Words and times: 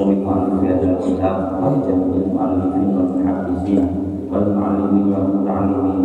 Wa 0.00 0.08
khususun 0.08 0.32
al 0.32 0.64
hadal 0.64 0.96
kitab 1.04 1.60
wa 1.60 1.76
jami'il 1.84 2.24
mu'allifin 2.32 2.88
wal 2.96 3.10
muhaddisin 3.20 3.84
wal 4.32 4.48
mu'allimin 4.48 5.12
wal 5.12 5.26
muta'allimin 5.28 5.98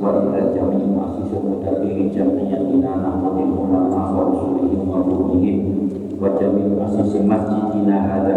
wa 0.00 0.08
ila 0.24 0.40
jami'il 0.56 0.88
mu'assisin 0.88 1.42
mutabirin 1.44 2.08
jami'atina 2.16 2.92
nahmadil 2.96 3.52
ulama 3.52 4.00
wa 4.16 4.24
usulihim 4.32 4.88
wa 4.88 5.04
ruhihim 5.04 5.58
wa 6.16 6.32
jami'il 6.32 6.80
mu'assisin 6.80 7.28
masjidina 7.28 7.96
hadha 8.08 8.36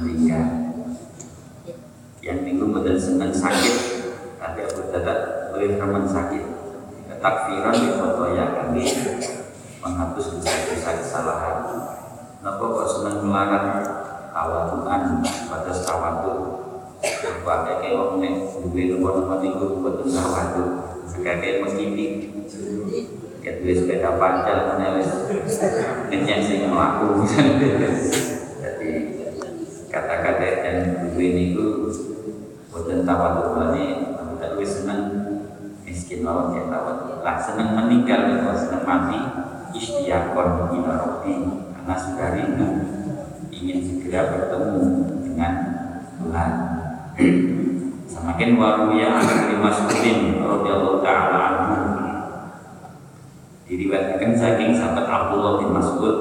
meninggal 0.00 0.46
yang 2.24 2.40
minggu 2.40 2.72
badan 2.72 2.96
senang 2.96 3.30
sakit 3.30 3.76
tapi 4.40 4.58
aku 4.64 4.92
tidak 4.92 5.18
lebih 5.56 5.80
remen 5.80 6.04
sakit. 6.04 6.44
Takfiran 7.24 7.72
di 7.72 7.88
foto 7.96 8.36
ya 8.36 8.52
kami 8.52 8.84
menghapus 9.80 10.26
dosa-dosa 10.36 10.90
kesalahan. 11.00 11.56
Kenapa 12.44 12.60
kok 12.60 12.88
senang 12.92 13.24
melarang 13.24 13.80
tawaduan 14.28 15.24
pada 15.24 15.72
tawadu 15.72 16.32
Pakai 17.44 17.80
kayak 17.80 17.96
orang 17.96 18.20
nek 18.20 18.34
duwe 18.60 18.92
nomor-nomor 18.92 19.40
itu 19.40 19.80
buat 19.80 20.04
tawadu 20.04 20.64
Kayak 21.24 21.64
mesti 21.64 21.84
Kayak 23.40 23.56
duwe 23.64 23.72
sepeda 23.72 24.20
panjang 24.20 24.60
mana 24.68 25.00
wis 25.00 25.08
Ngenyang 26.12 26.44
sing 26.44 26.68
duwe 31.14 31.28
niku 31.32 31.94
Buatan 32.74 33.06
tawadu 33.06 33.72
ini 33.72 34.18
Aku 34.18 34.34
tak 34.42 34.58
duwe 34.58 34.66
senang 34.66 35.02
miskin 35.86 36.26
lawan 36.26 36.58
ya 36.58 36.66
tawadu 36.66 37.22
Lah 37.22 37.38
senang 37.38 37.78
meninggal 37.78 38.42
kalau 38.42 38.58
senang 38.58 38.82
mati 38.82 39.44
Istiakon 39.74 40.70
ila 40.70 40.92
rabbi. 41.02 41.34
Karena 41.74 41.94
sudah 41.98 42.28
rindu 42.38 42.68
ingin 43.50 43.78
segera 43.82 44.30
bertemu 44.30 44.82
dengan 45.26 45.52
Tuhan. 46.22 46.50
Semakin 48.06 48.50
waruya 48.54 49.18
an 49.18 49.26
Mas'udin 49.58 50.38
radhiyallahu 50.38 51.02
taala 51.02 51.38
anhu. 51.50 51.76
Diriwayatkan 53.66 54.32
saking 54.38 54.78
sahabat 54.78 55.10
Abdullah 55.10 55.58
bin 55.58 55.74
Mas'ud 55.74 56.16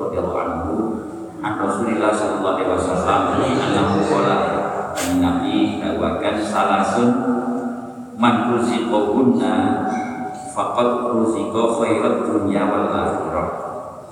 radhiyallahu 0.00 0.40
anhu 0.40 0.74
an 1.44 1.60
Rasulillah 1.60 2.08
sallallahu 2.08 2.56
alaihi 2.56 2.72
wasallam 2.72 3.20
annahu 3.44 4.00
qala 4.08 4.36
Nabi 5.20 5.76
dakwakan 5.84 6.40
salasun 6.40 7.10
man 8.16 8.56
ruziqahunna 8.56 9.52
faqad 10.56 10.88
ruziqa 11.12 11.62
khairat 11.76 12.16
dunya 12.24 12.64
wal 12.64 12.88
akhirah. 12.88 13.48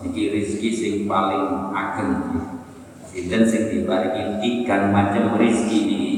Iki 0.04 0.22
rezeki 0.36 0.70
sing 0.76 0.94
paling 1.08 1.72
ageng. 1.72 2.12
Sinten 3.08 3.48
sing 3.48 3.72
diparingi 3.72 4.42
tiga 4.42 4.92
macam 4.92 5.40
rezeki 5.40 5.78
ini. 5.88 6.14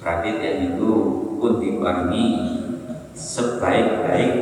Berarti 0.00 0.30
yang 0.40 0.58
itu 0.74 0.90
pun 1.38 1.62
diparingi 1.62 2.26
sebaik-baik 3.14 4.32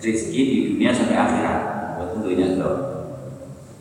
rezeki 0.00 0.40
di 0.40 0.56
dunia 0.72 0.94
sampai 0.94 1.18
akhirat. 1.18 1.60
Buat 1.98 2.08
tuh 2.22 2.89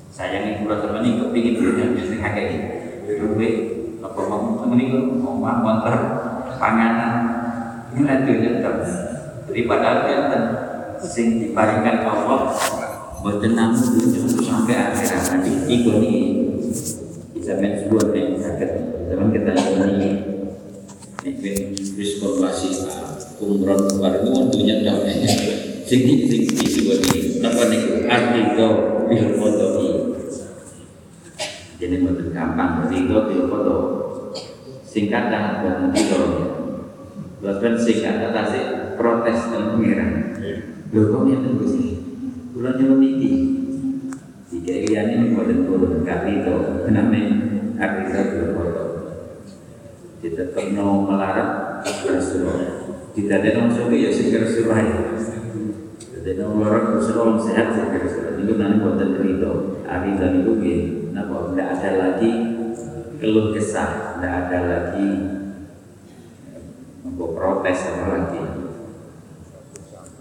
sayang 0.09 0.57
ibu 0.57 0.69
teman 0.69 1.05
ini 1.05 1.21
kepingin 1.21 1.53
dunia 1.57 1.85
kakek 2.17 2.45
ini 2.49 2.57
duit 3.17 3.55
apa 3.99 4.21
mau? 4.25 4.59
Temen 4.63 4.79
itu 4.79 4.99
omah 5.21 5.55
motor 5.61 5.95
panganan. 6.57 7.13
Ini 7.89 8.05
tentunya 8.05 8.61
tuh 8.61 9.09
jadi 9.49 9.65
padahal 9.65 9.97
kan 10.05 10.43
sing 11.01 11.41
diparingkan 11.41 12.05
Allah 12.05 12.53
Boten 13.25 13.57
namun 13.57 13.81
dulu 13.81 14.29
sampai 14.45 14.77
akhirat 14.77 15.23
nanti. 15.33 15.51
Iku 15.65 15.97
nih 15.97 16.17
Bisa 17.33 17.57
main 17.57 17.81
sebuah 17.81 18.13
yang 18.13 18.37
sakit 18.37 18.69
Zaman 19.09 19.27
kita 19.33 19.51
ini 19.57 20.09
Nih. 21.25 21.35
Terus 21.73 22.21
korporasi 22.21 22.69
Umron 23.41 23.89
baru 23.97 24.29
Untuknya 24.37 24.85
damai 24.85 25.25
Sing 25.83 26.05
sing 26.29 26.41
isi 26.47 26.85
buat 26.85 27.01
ini 27.09 27.41
Apa 27.41 27.61
nih? 27.73 27.81
Artikel 28.05 28.71
Bil 29.09 29.27
foto 31.89 31.97
Jadi 31.97 31.97
boten 32.05 32.27
gampang 32.29 32.69
Artikel 32.85 33.19
bil 33.25 33.43
foto 33.49 33.75
Singkatan 34.85 35.65
Boten 35.65 35.87
kilo 35.97 36.27
Boten 37.41 37.73
singkatan 37.81 38.29
Tasik 38.29 38.65
Protes 38.93 39.39
dan 39.49 39.63
pengiran 39.73 40.11
Loh 40.89 41.03
kok 41.09 41.21
yang 41.29 41.41
tunggu 41.45 41.65
sih 41.65 41.89
Kulon 42.59 42.75
nyuwun 42.75 43.07
iki. 43.07 43.31
Jika 44.51 44.73
liyane 44.83 45.31
boten 45.31 45.63
pun 45.63 46.03
kali 46.03 46.43
itu 46.43 46.55
kenapa 46.83 47.19
artikel 47.79 48.23
berfoto. 48.35 48.83
Ditetepno 50.19 51.07
melarat 51.07 51.79
Rasulullah. 51.85 52.99
Ditadeno 53.15 53.71
sopo 53.71 53.95
ya 53.95 54.11
sing 54.11 54.35
Rasulullah. 54.35 54.83
Ditadeno 56.19 56.51
melarat 56.51 56.99
Rasulullah 56.99 57.39
sehat 57.39 57.67
sing 57.71 57.95
Rasulullah. 57.95 58.35
Niku 58.35 58.53
nang 58.59 58.83
boten 58.83 59.15
rido. 59.23 59.79
Arida 59.87 60.35
niku 60.35 60.59
nggih 60.59 61.15
napa 61.15 61.55
tidak 61.55 61.67
ada 61.79 61.89
lagi 61.95 62.31
keluh 63.23 63.55
kesah, 63.55 64.19
tidak 64.19 64.33
ada 64.51 64.59
lagi 64.67 65.09
mau 67.07 67.31
protes 67.31 67.79
apa 67.87 68.05
lagi. 68.19 68.41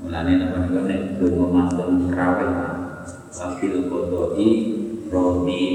Mulane 0.06 0.32
napa 0.38 0.56
niku 0.62 0.78
nek 0.86 1.02
donga 1.18 1.46
mantun 1.50 2.14
raweh. 2.14 2.50
Wakil 3.34 3.90
kodoi 3.90 4.50
rodi 5.10 5.66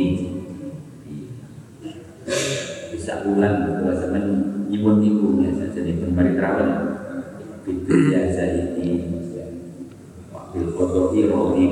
bisa 2.92 3.24
ulang 3.28 3.56
gitu 3.68 3.92
sampean 3.92 4.26
nyuwun 4.72 5.04
niku 5.04 5.28
biasa 5.44 5.76
jadi 5.76 5.92
pemberi 6.00 6.40
terawih 6.40 6.72
itu 7.68 7.94
biasa 8.12 8.44
ini 8.80 8.90
wakil 10.54 10.70
kodoi 10.78 11.34
rodi 11.34 11.66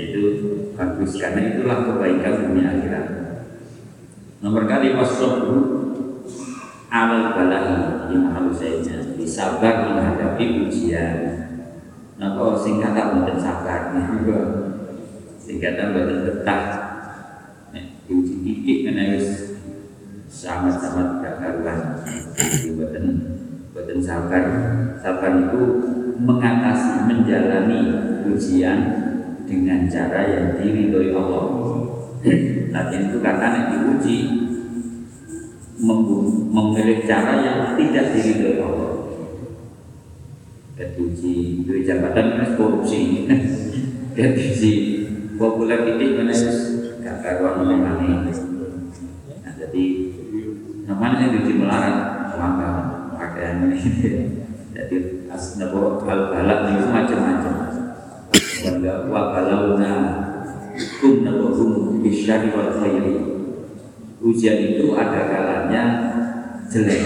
itu 0.00 0.24
bagus 0.72 1.12
karena 1.20 1.40
itulah 1.52 1.84
kebaikan 1.84 2.48
dunia 2.48 2.72
akhirat. 2.72 3.08
Nomor 4.40 4.64
kali 4.64 4.96
wasabru 4.96 5.60
awal 6.88 7.36
balai 7.36 8.08
yang 8.08 8.32
harus 8.32 8.56
saya 8.56 8.80
sabar 9.28 9.92
menghadapi 9.92 10.64
ujian. 10.64 11.16
Nah, 12.16 12.32
kok 12.32 12.64
singkatan 12.64 13.20
betul 13.20 13.36
sabar, 13.36 13.92
singkatan 15.36 15.92
betul 15.92 16.18
betah. 16.32 16.64
diuji 18.08 18.44
titik 18.44 18.78
karena 18.88 19.20
sangat-sangat 20.28 21.24
gak 21.24 21.34
karuan. 21.40 21.80
Buatan 22.76 23.04
buatan 23.72 23.98
sabar. 24.00 24.44
Sabar 25.00 25.32
itu 25.38 25.91
mengatasi 26.22 27.10
menjalani 27.10 27.80
ujian 28.30 28.78
dengan 29.44 29.90
cara 29.90 30.20
yang 30.30 30.46
diridhoi 30.56 31.10
Allah. 31.12 31.44
Latihan 32.72 33.10
itu 33.10 33.18
karena 33.18 33.46
yang 33.50 33.66
diuji 33.74 34.16
memilih 36.52 36.98
cara 37.04 37.34
yang 37.42 37.58
tidak 37.74 38.06
diridhoi 38.14 38.62
Allah. 38.62 38.92
Diuji 40.78 41.66
duit 41.66 41.82
jabatan 41.86 42.38
itu 42.38 42.46
korupsi. 42.54 43.00
Diuji 44.16 44.72
populer 45.40 45.82
titik 45.88 46.20
mana 46.20 46.36
gak 47.02 47.16
karuan 47.24 47.66
memang 47.66 47.98
nah 49.42 49.52
jadi 49.58 49.84
namanya 50.86 51.32
diuji 51.32 51.52
melarat 51.58 51.96
maka 52.36 52.68
pakaian 53.16 53.70
ini. 53.70 53.78
Jadi 54.76 55.21
asnabo 55.32 56.04
hal 56.04 56.28
balak 56.28 56.60
itu 56.76 56.86
macam-macam 56.92 57.54
wa 59.08 59.22
balawna 59.32 59.92
kum 61.00 61.24
nabahum 61.26 61.98
bisyari 62.04 62.52
wal 62.54 62.70
khairi. 62.78 63.16
Ujian 64.22 64.58
itu 64.62 64.94
ada 64.94 65.26
kalanya 65.26 65.82
jelek. 66.70 67.02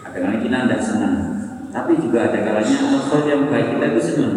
Ada 0.00 0.16
kalanya 0.16 0.40
kita 0.40 0.56
tidak 0.64 0.80
senang. 0.80 1.16
Tapi 1.68 2.00
juga 2.00 2.32
ada 2.32 2.38
kalanya 2.40 2.76
sesuatu 2.80 3.28
yang 3.28 3.52
baik 3.52 3.76
kita 3.76 3.84
itu 3.92 4.00
senang. 4.00 4.34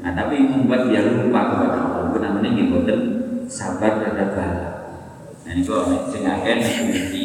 Nah 0.00 0.12
tapi 0.16 0.40
membuat 0.48 0.88
dia 0.88 1.04
lupa 1.04 1.52
kepada 1.52 1.76
Allah. 1.84 2.02
Itu 2.08 2.18
namanya 2.24 2.48
ngikutin 2.56 3.00
sabar 3.44 4.00
terhadap 4.00 4.30
bala 4.32 4.74
nah 5.44 5.52
ini 5.52 5.60
sing 6.08 6.24
akeh 6.24 6.56
di 7.12 7.24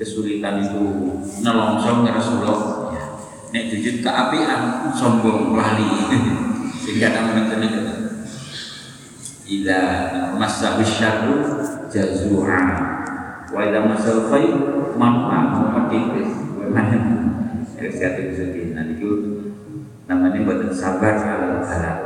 kesulitan 0.00 0.64
itu 0.64 0.80
nelongsong 1.44 2.08
ke. 2.08 2.77
Nek 3.48 3.64
jujur 3.72 4.04
keapian 4.04 4.92
sombong 4.92 5.56
lali 5.56 5.88
sehingga 6.82 7.08
namanya 7.16 7.56
itu 7.64 7.82
Ila 9.48 9.80
masahu 10.36 10.84
syarru 10.84 11.64
jazu'a 11.88 12.64
wa 13.48 13.60
ila 13.64 13.80
masal 13.88 14.28
khair 14.28 14.52
manfa'a 14.92 15.56
muhaddith 15.56 16.36
wa 16.52 16.84
Kreatif 17.78 18.34
sedih. 18.34 18.74
Nah 18.74 18.90
itu 18.90 19.10
namanya 20.10 20.42
buat 20.42 20.66
sabar 20.74 21.14
kalau 21.14 21.62
salah. 21.62 21.96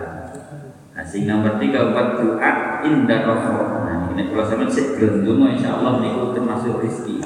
Nah 0.92 1.00
sehingga 1.00 1.40
nomor 1.40 1.56
tiga 1.56 1.96
buat 1.96 2.20
doa 2.20 2.84
indah 2.84 3.24
roh. 3.24 3.40
Nah 3.88 4.12
ini 4.12 4.28
kalau 4.28 4.44
sama 4.44 4.68
gelem 4.68 5.24
dungo 5.24 5.48
insya 5.48 5.80
Allah 5.80 6.04
ini 6.04 6.36
termasuk 6.36 6.84
rezeki. 6.84 7.24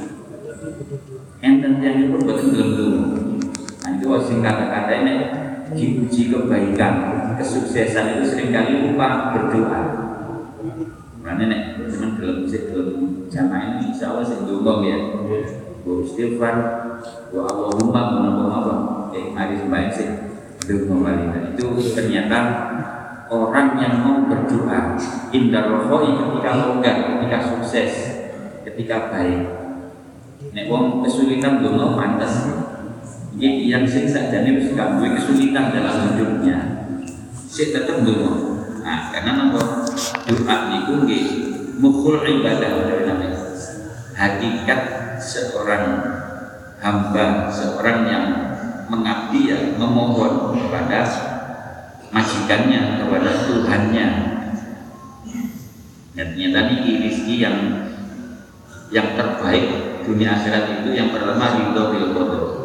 Enten 1.42 1.82
yang 1.82 2.06
itu 2.06 2.22
buat 2.22 2.38
dungo. 2.38 3.25
Sing 4.26 4.42
kata-kata 4.42 4.92
ini 5.06 5.14
diuji 5.70 6.34
kebaikan, 6.34 6.94
kesuksesan 7.38 8.18
itu 8.18 8.24
sering 8.26 8.50
kali 8.50 8.90
lupa 8.90 9.30
berdoa. 9.38 9.82
Karena 11.22 11.42
nek 11.46 11.62
cuman 11.86 12.10
gelem 12.18 12.38
cek 12.46 12.74
gelem 12.74 13.26
jamaah 13.30 13.62
ini 13.78 13.94
insya 13.94 14.14
Allah 14.14 14.26
sing 14.26 14.42
dungo 14.46 14.82
ya. 14.82 14.98
Bu 15.86 16.02
istighfar 16.02 16.54
wa 17.30 17.42
Allahumma 17.46 18.00
menambah 18.18 18.50
apa 18.50 18.74
eh 19.14 19.30
mari 19.30 19.54
sembahyang 19.54 19.94
sih 19.94 20.08
kali 20.66 21.24
nah, 21.30 21.42
itu 21.54 21.66
ternyata 21.94 22.38
orang 23.30 23.78
yang 23.78 23.94
mau 24.02 24.18
berdoa 24.26 24.98
indah 25.30 25.62
rohoi 25.70 26.10
ketika 26.18 26.50
longgar 26.58 26.96
ketika 27.14 27.38
sukses 27.38 27.92
ketika 28.66 29.14
baik 29.14 29.46
nek 30.50 30.66
wong 30.66 31.06
kesulitan 31.06 31.62
dungo 31.62 31.94
pantas 31.94 32.65
jadi 33.36 33.68
yang 33.68 33.84
sing 33.84 34.08
sakjane 34.08 34.56
wis 34.56 34.72
gak 34.72 34.96
duwe 34.96 35.12
kesulitan 35.12 35.68
dalam 35.68 36.08
hidupnya. 36.08 36.56
Sik 37.36 37.76
tetep 37.76 38.00
dungo 38.00 38.56
nah 38.80 39.12
karena 39.12 39.32
napa? 39.36 39.84
Doa 40.24 40.56
niku 40.72 41.04
nggih 41.04 41.24
mukhul 41.76 42.24
ibadah 42.24 43.04
namanya 43.04 43.36
hakikat 44.16 44.80
seorang 45.20 45.84
hamba 46.80 47.52
seorang 47.52 47.98
yang 48.08 48.26
mengabdi 48.88 49.52
ya 49.52 49.58
memohon 49.76 50.56
kepada 50.56 51.04
majikannya 52.08 53.04
kepada 53.04 53.30
Tuhannya. 53.44 54.08
Dan 56.16 56.32
ternyata 56.32 56.72
ini 56.72 57.04
rezeki 57.04 57.34
yang 57.36 57.58
yang 58.88 59.12
terbaik 59.12 60.00
dunia 60.08 60.40
akhirat 60.40 60.80
itu 60.80 60.96
yang 60.96 61.12
pertama 61.12 61.60
ridho 61.60 61.82
bil 61.92 62.08
qadar 62.16 62.55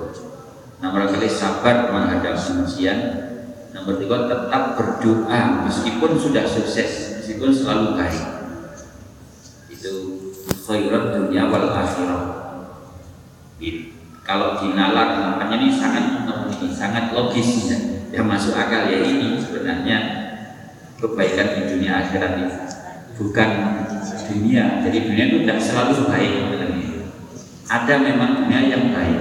nomor 0.82 1.06
kali 1.06 1.30
sabar 1.30 1.94
menghadapi 1.94 2.66
ujian 2.66 3.00
nomor 3.70 4.02
tiga 4.02 4.26
tetap 4.26 4.64
berdoa 4.74 5.70
meskipun 5.70 6.18
sudah 6.18 6.44
sukses 6.50 7.22
meskipun 7.22 7.54
selalu 7.54 8.02
baik. 8.02 8.26
Itu 9.70 9.94
khairat 10.66 11.22
dunia 11.22 11.54
wal 11.54 11.70
akhirah. 11.70 12.24
Gitu. 13.62 13.94
Kalau 14.26 14.58
dinalar 14.58 15.38
makanya 15.38 15.56
ini 15.62 15.70
sangat 15.70 16.04
ini 16.58 16.74
sangat 16.74 17.14
logis 17.14 17.70
ya. 17.70 17.78
yang 18.12 18.28
masuk 18.28 18.58
akal 18.58 18.92
ya 18.92 19.06
ini 19.06 19.40
sebenarnya 19.40 19.98
kebaikan 21.00 21.48
di 21.58 21.62
dunia 21.78 22.06
akhirat 22.06 22.32
itu 22.42 22.58
bukan 23.22 23.50
dunia. 24.34 24.82
Jadi 24.82 24.98
dunia 25.06 25.24
itu 25.30 25.38
tidak 25.46 25.62
selalu 25.62 26.10
baik. 26.10 26.34
Ada 27.72 27.96
memang 28.04 28.44
dunia 28.44 28.60
yang 28.68 28.84
baik 28.92 29.20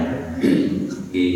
Oke. 1.11 1.27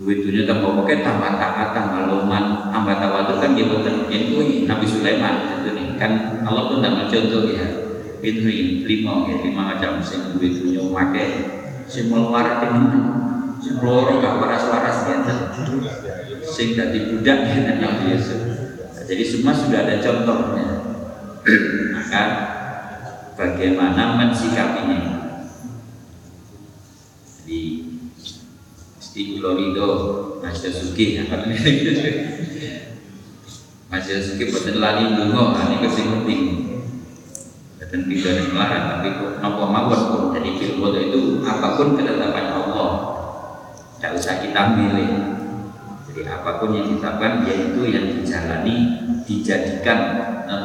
duit 0.00 0.24
dunia 0.24 0.48
tambah 0.48 0.72
pokoknya 0.72 1.04
tambah 1.04 1.36
taat 1.36 1.76
tambah 1.76 2.08
loman 2.08 2.72
tambah 2.72 2.96
tawadu 2.96 3.44
kan 3.44 3.52
gitu 3.52 3.84
kan 3.84 4.08
itu 4.08 4.64
Nabi 4.64 4.88
Sulaiman 4.88 5.60
itu 5.60 5.68
nih. 5.76 6.00
Kan 6.00 6.40
Allah 6.48 6.72
pun 6.72 6.80
tidak 6.80 7.04
mencontoh 7.04 7.52
ya. 7.52 7.68
Itu 8.24 8.40
lima 8.88 9.28
ya 9.28 9.36
lima 9.44 9.62
macam 9.76 10.00
sing 10.00 10.32
duit 10.32 10.64
dunia 10.64 10.80
pakai. 10.96 11.28
Sing 11.84 12.08
meluar 12.08 12.56
temen 12.64 12.88
sing 13.60 13.76
loro 13.84 14.16
gak 14.16 14.40
waras-waras 14.40 15.12
ngeten 15.12 15.38
sing 16.40 16.72
dadi 16.72 17.12
budak 17.12 17.38
ngeten 17.44 17.84
Nabi 17.84 18.16
Yusuf. 18.16 18.40
Jadi 19.04 19.22
semua 19.28 19.52
sudah 19.52 19.84
ada 19.84 20.00
contohnya. 20.00 20.64
Maka 22.00 22.22
bagaimana 23.36 24.16
mensikapinya 24.24 25.14
jadi 27.44 27.60
mesti 29.14 29.38
kula 29.38 29.54
ridho 29.54 29.90
Mas 30.42 30.58
Yasuki 30.58 31.22
Mas 33.86 34.06
Yasuki 34.10 34.50
boten 34.50 34.82
lali 34.82 35.06
ndonga 35.14 35.70
niku 35.70 35.86
sing 35.86 36.10
penting. 36.10 36.42
Tidak 37.94 38.50
melarang 38.50 38.98
tapi 38.98 39.38
nopo 39.38 39.70
mawon 39.70 40.00
pun 40.10 40.22
jadi 40.34 40.58
filmfoto 40.58 40.98
itu 40.98 41.46
apa 41.46 41.78
pun 41.78 41.94
ketetapan 41.94 42.58
Allah 42.58 42.90
tidak 44.02 44.18
usah 44.18 44.42
kita 44.42 44.74
milih. 44.74 45.10
Jadi 46.10 46.26
apa 46.26 46.58
pun 46.58 46.74
yang 46.74 46.90
kita 46.90 47.14
lakukan 47.14 47.46
yaitu 47.46 47.86
yang 47.86 48.18
dijalani 48.18 48.76
dijadikan 49.22 49.98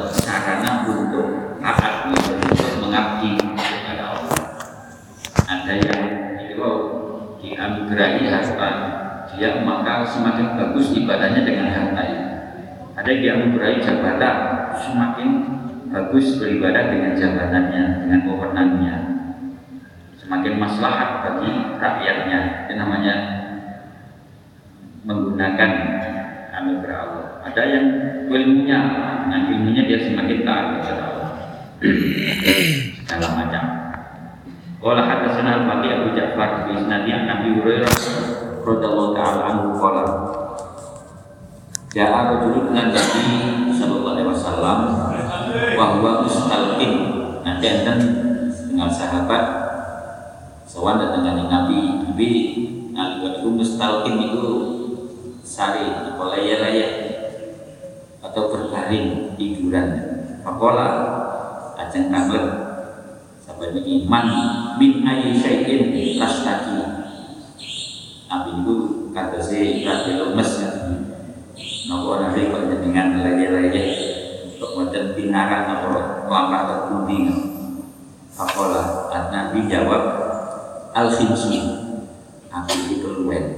sarana 0.10 0.90
untuk 0.90 1.54
taat 1.62 2.10
untuk 2.10 2.34
mengabdi 2.82 3.38
kepada 3.38 4.06
Allah 4.10 4.42
ada 5.46 5.74
yang 5.78 6.02
itu 6.50 7.00
dianugerahi 8.00 8.32
harta 8.32 8.70
dia 9.36 9.60
maka 9.60 10.08
semakin 10.08 10.56
bagus 10.56 10.96
ibadahnya 10.96 11.44
dengan 11.44 11.68
harta 11.68 12.04
ada 12.96 13.08
yang 13.12 13.22
dianugerahi 13.44 13.84
jabatan 13.84 14.36
semakin 14.80 15.30
bagus 15.90 16.38
beribadah 16.38 16.94
dengan 16.94 17.12
jabatannya, 17.18 17.84
dengan 18.06 18.20
wewenangnya. 18.30 18.96
Semakin 20.22 20.62
maslahat 20.62 21.26
bagi 21.26 21.52
rakyatnya, 21.82 22.70
itu 22.70 22.74
namanya 22.78 23.16
menggunakan 25.02 25.72
anugerah 26.54 26.98
Allah. 27.02 27.28
Ada 27.50 27.62
yang 27.66 27.86
ilmunya, 28.30 28.80
dengan 29.26 29.42
ilmunya 29.50 29.84
dia 29.90 30.00
semakin 30.06 30.40
taat 30.46 30.66
kepada 30.78 31.04
Allah. 31.10 31.30
Segala 33.02 33.28
macam. 33.34 33.79
Qala 34.80 35.04
hadatsana 35.04 35.52
al-Faqih 35.60 35.92
Abu 35.92 36.08
Ja'far 36.16 36.64
bi 36.64 36.80
isnadi 36.80 37.12
Nabi 37.12 37.60
Hurairah 37.60 37.96
radhiyallahu 38.64 39.12
ta'ala 39.12 39.42
anhu 39.52 39.76
qala 39.76 40.06
Ja'a 41.92 42.20
rajulun 42.32 42.72
dengan 42.72 42.96
Nabi 42.96 43.28
sallallahu 43.76 44.16
alaihi 44.16 44.32
wasallam 44.32 44.80
bahwa 45.76 46.24
mustalqin 46.24 46.94
nanti 47.44 47.66
enten 47.68 48.00
dengan 48.72 48.88
sahabat 48.88 49.44
sowan 50.64 50.96
datang 50.96 51.28
dengan 51.28 51.52
Nabi 51.52 52.08
Nabi 52.08 52.30
nalika 52.96 53.44
itu 53.44 53.52
mustalqin 53.52 54.16
itu 54.32 54.48
sari 55.44 55.92
apa 55.92 56.24
laya-laya 56.24 56.88
atau 58.24 58.48
berbaring 58.48 59.36
tiduran 59.36 60.08
Fakola 60.40 60.88
ajeng 61.76 62.08
kamlet 62.08 62.69
sampai 63.50 63.74
ini 63.82 64.06
man 64.06 64.30
min 64.78 65.02
ayi 65.02 65.34
syai'in 65.34 65.90
lastaki 66.22 66.78
Nabi 68.30 68.62
itu 68.62 68.76
kata 69.10 69.42
si 69.42 69.82
Raja 69.82 70.22
Lemes 70.22 70.54
Nopo 71.90 72.22
nanti 72.22 72.46
kok 72.54 72.70
dengan 72.70 73.26
lagi-lagi 73.26 73.82
Untuk 74.54 74.78
macam 74.78 75.18
pinaran 75.18 75.62
Nopo 75.66 75.98
kelapa 76.30 76.58
terpudi 76.70 77.20
Apalah 78.38 79.10
Nabi 79.34 79.66
jawab 79.66 80.04
Al-Khinsi 80.94 81.58
Nabi 82.54 83.02
itu 83.02 83.10
luwen 83.10 83.58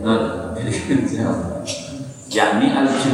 Yakni 2.32 2.68
al-Ju 2.72 3.14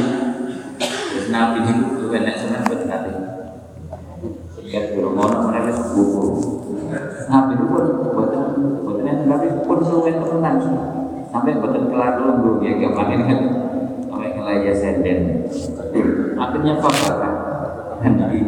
Terus 0.78 1.26
Nabi 1.34 1.58
itu 1.66 2.06
luwen 2.06 2.22
Nek 2.22 2.38
senang 2.38 2.62
buat 2.70 2.86
Nabi 2.86 3.12
Sekian 4.54 4.94
di 4.94 5.02
rumah 5.02 5.26
Mereka 5.50 5.90
buku 5.90 6.58
Nabi 7.28 7.60
itu 7.60 7.64
pun 7.68 7.84
buatan 8.16 8.44
buatannya 8.80 9.12
Nabi 9.28 9.46
temenan 10.28 10.56
sampai 11.28 11.56
buatan 11.60 11.88
kelar 11.88 12.20
dulu 12.20 12.60
ya 12.60 12.76
ini 12.76 12.88
kan 13.24 13.40
sampai 14.08 14.28
ngelaya 14.36 14.72
senden. 14.76 15.48
Akhirnya 16.38 16.78
apa 16.78 17.28
Nabi 18.04 18.38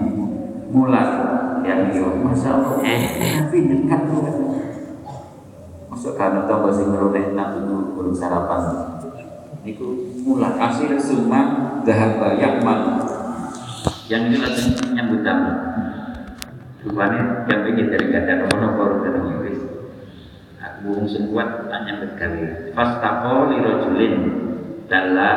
mulai 0.71 1.09
yang 1.67 1.91
itu 1.91 2.07
masa 2.23 2.57
Nabi 2.63 3.59
dekat 3.67 4.01
masuk 5.91 6.15
karena 6.17 6.47
tahu 6.47 6.71
bahasa 6.71 6.83
ngeroleh 6.87 7.25
Nabi 7.35 7.59
itu 7.67 7.77
belum 7.99 8.15
sarapan. 8.15 8.63
Itu 9.61 9.87
mulai 10.25 10.57
hasil 10.57 10.97
semua 10.97 11.41
dahaba 11.85 12.39
yakmal. 12.39 12.81
Yang 14.09 14.23
ini 14.27 14.37
lagi 14.41 14.63
nyambut 14.95 15.21
tamu. 15.23 15.53
Rupanya 16.81 17.45
yang 17.45 17.61
ingin 17.69 17.87
dari 17.93 18.07
gada 18.09 18.49
rono 18.49 18.69
baru 18.81 18.95
datang 19.05 19.27
Inggris. 19.37 19.70
Burung 20.81 21.05
sekuat 21.05 21.69
hanya 21.69 22.01
bergawe. 22.01 22.73
Fastaqo 22.73 23.53
li 23.53 23.57
rajulin 23.61 24.15
dalla 24.89 25.31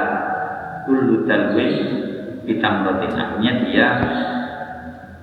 kullu 0.88 1.28
dalwin 1.28 1.76
rotin 2.48 3.12
Akhirnya 3.16 3.52
dia 3.64 3.88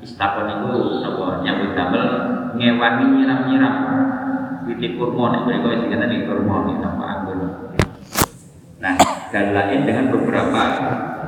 istakon 0.00 0.48
itu 0.48 0.72
napa 1.04 1.44
nyambut 1.44 1.72
damel 1.76 2.04
ngewangi 2.56 3.04
nyiram-nyiram 3.16 3.76
witi 4.64 4.96
kurma 4.96 5.24
nek 5.32 5.42
mereka 5.44 5.68
sing 5.80 5.88
ngene 5.92 6.16
kurma 6.24 6.54
iki 6.68 6.74
napa 6.80 7.04
anggur. 7.04 7.38
Nah, 8.80 8.96
dalain 9.28 9.84
dengan 9.84 10.08
beberapa 10.08 10.62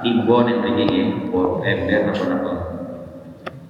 timbo 0.00 0.40
nek 0.44 0.64
mriki 0.64 0.84
nggih, 0.88 1.06
ember 1.32 2.00
napa-napa 2.08 2.71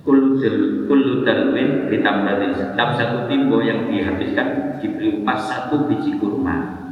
kullu 0.02 0.42
kullu 0.90 1.22
dalwin 1.22 1.86
ditambahin 1.86 2.50
setiap 2.58 2.98
satu 2.98 3.30
timbo 3.30 3.62
yang 3.62 3.86
dihabiskan 3.86 4.78
diberi 4.82 5.22
pas 5.22 5.38
satu 5.38 5.86
biji 5.86 6.18
kurma. 6.18 6.82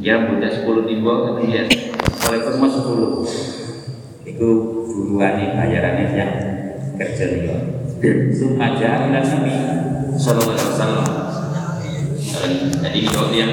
Ya 0.00 0.18
mudah 0.26 0.48
sepuluh 0.48 0.88
timbo 0.88 1.28
kemudian 1.28 1.68
oleh 2.28 2.40
kurma 2.40 2.66
sepuluh. 2.72 3.22
Itu 4.24 4.48
buruan 4.88 5.36
bayarannya 5.36 6.06
yang 6.16 6.32
kerja 6.96 7.24
nih 7.36 7.42
sumaja 8.34 9.06
ila 9.06 9.20
nabi 9.22 9.52
sallallahu 10.18 10.56
alaihi 10.56 10.72
wasallam. 10.74 11.06
Jadi 12.82 12.98
kalau 13.06 13.30
dia 13.30 13.46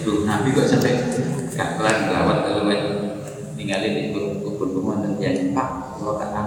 tuh 0.00 0.24
nabi 0.24 0.56
kok 0.56 0.64
sampai 0.64 0.96
gak 1.52 1.76
kelar 1.76 2.08
lawat 2.08 2.38
kalau 2.48 2.72
tinggalin 3.58 3.92
di 3.92 4.02
kubur 4.16 4.72
kubur 4.72 4.96
dan 5.04 5.12
dia 5.20 5.52
pak 5.52 5.68
kalau 6.00 6.16
kata 6.16 6.40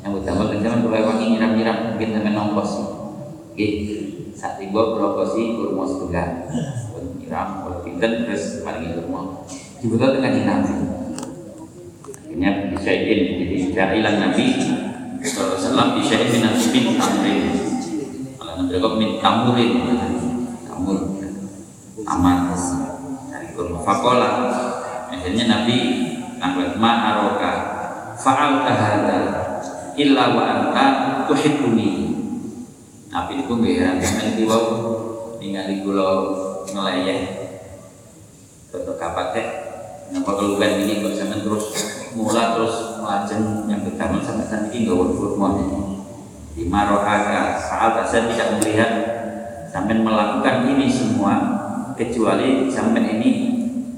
yang 0.00 0.16
utama 0.16 0.48
kencan 0.48 0.80
kalau 0.80 1.00
wangi 1.12 1.36
nyiram-nyiram 1.36 1.92
mungkin 1.92 2.08
sampai 2.16 2.32
nongkos 2.32 2.70
oke 3.52 3.68
saat 4.32 4.56
ibu 4.64 4.96
berokosi 4.96 5.60
kurma 5.60 5.84
setengah 5.84 6.28
nyiram 7.30 7.62
kalau 7.62 7.78
pinten 7.86 8.26
terus 8.26 8.66
paling 8.66 8.90
kurma. 8.98 9.46
Dibutuh 9.78 10.18
dengan 10.18 10.34
nyiram. 10.34 10.60
Akhirnya 12.10 12.50
bisa 12.74 12.90
ini 12.90 13.38
jadi 13.62 13.94
hilang 13.94 14.18
nabi 14.18 14.46
Sallallahu 15.20 16.00
bisa 16.00 16.16
ini 16.18 16.42
nanti 16.42 16.66
min 16.74 16.98
tamrin. 16.98 17.38
Kalau 18.34 18.52
nabi 18.58 18.82
kok 18.82 18.94
min 18.98 19.10
tamurin 19.22 19.72
tamur 20.66 20.98
aman 22.02 22.50
dari 23.30 23.48
kurma 23.54 23.78
fakola. 23.86 24.30
Akhirnya 25.14 25.44
nabi 25.46 25.76
nanggut 26.42 26.74
ma'aroka 26.82 27.52
fa'al 28.18 28.66
tahadal 28.66 29.24
illa 29.96 30.24
wa 30.34 30.42
anta 30.46 30.86
tuhibbuni. 31.26 32.10
Nabi 33.10 33.42
itu 33.42 33.52
nggih 33.52 33.76
sampeyan 33.98 34.26
iki 34.38 34.44
wau 34.46 34.64
ningali 35.42 35.82
kula 35.82 36.10
ngeleyeh 36.70 37.20
Toto 38.70 38.94
kapate 38.94 39.42
napa 40.14 40.30
keluwen 40.38 40.86
ini 40.86 41.02
kok 41.02 41.18
sampeyan 41.18 41.42
terus 41.42 41.66
mula 42.14 42.54
terus 42.54 43.02
melajeng 43.02 43.66
yang 43.66 43.82
pertama 43.82 44.22
sampai 44.22 44.46
saat 44.46 44.70
ini 44.70 44.86
nggak 44.86 45.18
kurma 45.18 45.48
di 46.54 46.70
marohaka 46.70 47.58
saat 47.58 47.98
saya 48.06 48.30
tidak 48.30 48.62
melihat 48.62 48.92
sampai 49.70 49.98
melakukan 49.98 50.70
ini 50.70 50.86
semua 50.86 51.34
kecuali 51.98 52.70
sampai 52.70 53.18
ini 53.18 53.30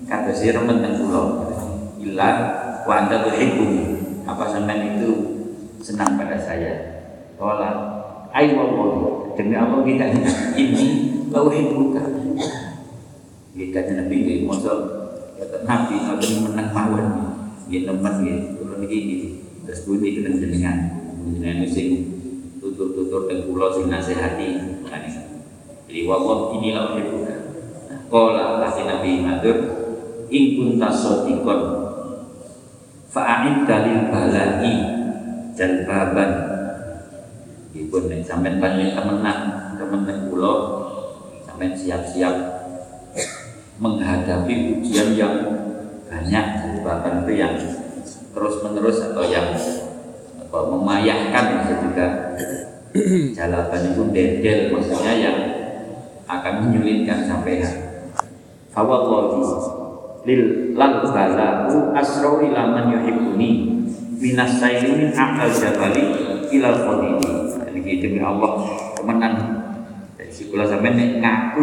kata 0.09 0.33
si 0.33 0.53
remen 0.53 0.81
dan 0.81 1.01
pulau 1.01 1.53
illa 2.01 2.31
wa 2.85 3.09
tuhibbuni. 3.09 3.85
Apa 4.23 4.45
sampai 4.49 4.97
itu 4.97 5.32
senang 5.83 6.15
pada 6.15 6.39
saya. 6.39 7.03
Tolak. 7.35 7.77
Ayo 8.33 8.57
Allah, 8.57 8.89
demi 9.37 9.53
Allah 9.59 9.83
kita 9.85 10.07
ini 10.57 10.89
lauhin 11.29 11.67
buka. 11.77 12.01
Kita 13.53 13.81
nabi 13.93 14.17
ini 14.25 14.35
masuk 14.49 14.79
kata 15.37 15.69
nabi 15.69 16.01
nabi 16.01 16.29
menang 16.41 16.71
mawon. 16.73 17.07
Dia 17.69 17.85
teman 17.85 18.25
dia 18.25 18.57
turun 18.57 18.87
ini 18.89 19.43
terus 19.69 19.85
bunyi 19.85 20.17
dengan 20.23 20.41
jenengan 20.41 20.79
jenengan 21.29 21.69
sing 21.69 21.89
tutur-tutur 22.63 23.29
dan 23.29 23.45
pulau 23.45 23.69
sing 23.69 23.93
nasihati. 23.93 24.81
Jadi 25.91 26.01
wallah 26.09 26.57
ini 26.57 26.73
lauhin 26.73 27.05
buka. 27.13 27.37
Kola 28.09 28.65
kasih 28.65 28.89
nabi 28.89 29.21
matur 29.21 29.57
in 30.33 30.57
kunta 30.57 30.89
sodikon 30.89 31.61
fa'id 33.13 33.69
dalil 33.69 34.09
balai 34.09 35.02
jalbaban 35.57 36.31
Ibu 37.73 38.05
nih 38.05 38.21
sampai 38.21 38.61
banyak 38.61 38.93
temenan 38.93 39.39
temenan 39.81 40.29
pulau 40.29 40.57
sampai 41.49 41.73
siap-siap 41.73 42.37
menghadapi 43.81 44.77
ujian 44.77 45.17
yang 45.17 45.37
banyak 46.05 46.45
jalbaban 46.61 47.25
itu 47.25 47.33
yang 47.41 47.57
terus 48.33 48.61
menerus 48.61 49.01
atau 49.01 49.25
yang 49.25 49.57
apa, 50.37 50.59
memayahkan 50.69 51.45
juga 51.81 52.07
jalaban 53.37 53.83
itu 53.97 54.03
dedel 54.13 54.59
maksudnya 54.77 55.13
yang 55.17 55.39
akan 56.29 56.53
menyulitkan 56.69 57.25
sampai 57.25 57.65
Fawallahi 58.73 59.41
lil 60.25 60.43
lal 60.77 61.05
balahu 61.05 61.93
asrau 61.93 62.41
ila 62.41 62.73
man 62.73 62.93
minas 64.23 64.63
saili 64.63 64.95
min 64.95 65.11
akal 65.11 65.51
jabali 65.51 66.05
ilal 66.55 66.79
qadidi 66.87 67.31
jadi 67.83 67.93
demi 67.99 68.21
Allah 68.23 68.63
kemenang 68.95 69.35
jadi 70.15 70.43
kula 70.47 70.65
sampean 70.71 71.19
ngaku 71.19 71.63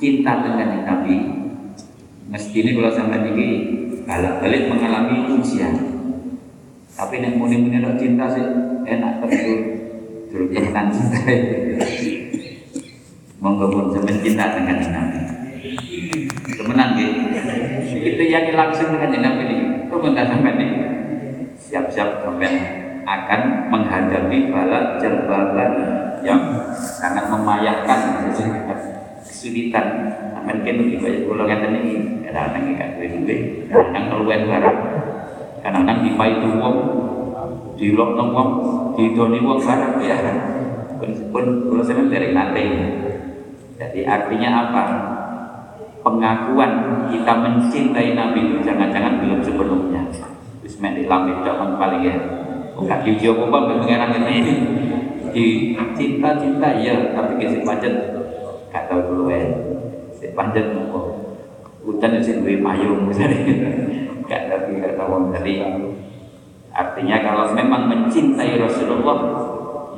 cinta 0.00 0.40
dengan 0.40 0.80
Nabi 0.88 1.16
mesti 2.32 2.56
ini 2.56 2.70
kula 2.72 2.88
sampean 2.88 3.28
ini 3.36 3.46
balik-balik 4.04 4.68
mengalami 4.68 5.32
ujian. 5.32 5.74
Tapi 6.94 7.18
nek 7.18 7.34
muni-muni 7.34 7.82
nak 7.82 7.98
cinta 7.98 8.30
sih 8.30 8.44
enak 8.86 9.18
terus 9.24 9.40
dulu 10.30 10.44
kemenang 10.50 10.88
cinta 10.94 11.20
monggo 13.42 13.66
pun 13.68 13.92
sampean 13.92 14.18
cinta 14.24 14.56
dengan 14.56 14.78
Nabi. 14.88 15.20
Kemenang 16.54 16.90
gitu 16.96 17.20
itu 18.04 18.22
yang 18.30 18.48
langsung 18.56 18.94
dengan 18.94 19.20
Nabi. 19.20 19.42
Ini 19.52 19.64
kok 19.90 20.00
enggak 20.00 20.28
sampai 20.32 20.52
nih 20.56 20.70
siap-siap 21.74 22.22
sampai 22.22 22.54
akan 23.02 23.66
menghadapi 23.66 24.46
bala 24.46 24.94
jerbalan 25.02 25.72
yang 26.22 26.38
sangat 26.70 27.26
memayahkan 27.26 28.30
kesulitan. 29.26 30.14
Amin 30.38 30.62
kene 30.62 30.86
iki 30.86 31.02
kaya 31.02 31.26
kula 31.26 31.50
ngeten 31.50 31.74
iki 31.82 31.94
kadang-kadang 32.30 32.78
gak 32.78 32.90
duwe 32.94 33.36
kadang 33.74 34.04
keluwen 34.06 34.42
barang 34.46 34.78
kadang-kadang 35.66 35.98
dipaitu 36.06 36.48
wong 36.62 36.76
dilokno 37.74 38.24
wong 38.30 38.48
didoni 38.94 39.42
wong 39.42 39.58
barang 39.58 39.98
ya. 39.98 40.14
Pun 41.02 41.10
pun 41.34 41.44
kula 41.74 41.82
sampeyan 41.82 42.06
dari 42.06 42.28
nate. 42.30 42.64
Jadi 43.82 44.00
artinya 44.06 44.70
apa? 44.70 44.82
Pengakuan 46.06 47.02
kita 47.10 47.32
mencintai 47.34 48.14
Nabi 48.14 48.46
itu 48.46 48.62
belum 48.62 48.78
sepenuhnya 50.84 51.00
Bismillah 51.00 51.08
lamit 51.08 51.38
zaman 51.40 51.70
paling 51.80 52.02
ya. 52.04 52.16
Enggak 52.76 52.98
diuji 53.06 53.26
apa 53.32 53.42
apa 53.48 53.58
pengeran 53.80 54.12
ini. 54.28 54.54
di 55.34 55.74
cinta-cinta 55.98 56.78
ya 56.78 57.10
tapi 57.16 57.42
ke 57.42 57.46
si 57.50 57.58
pancet. 57.66 57.94
Gak 58.70 58.86
tau 58.86 59.02
dulu 59.02 59.34
ya 59.34 59.42
si 60.14 60.30
pancet 60.30 60.70
mau 60.70 61.10
hutan 61.82 62.22
si 62.22 62.38
duwe 62.38 62.62
payung 62.62 63.10
misalnya. 63.10 63.42
Gak 64.30 64.46
tapi 64.46 64.78
gak 64.78 64.94
tahu 64.94 65.34
jadi 65.34 65.54
artinya 66.74 67.16
kalau 67.22 67.54
memang 67.54 67.86
mencintai 67.86 68.58
Rasulullah 68.58 69.18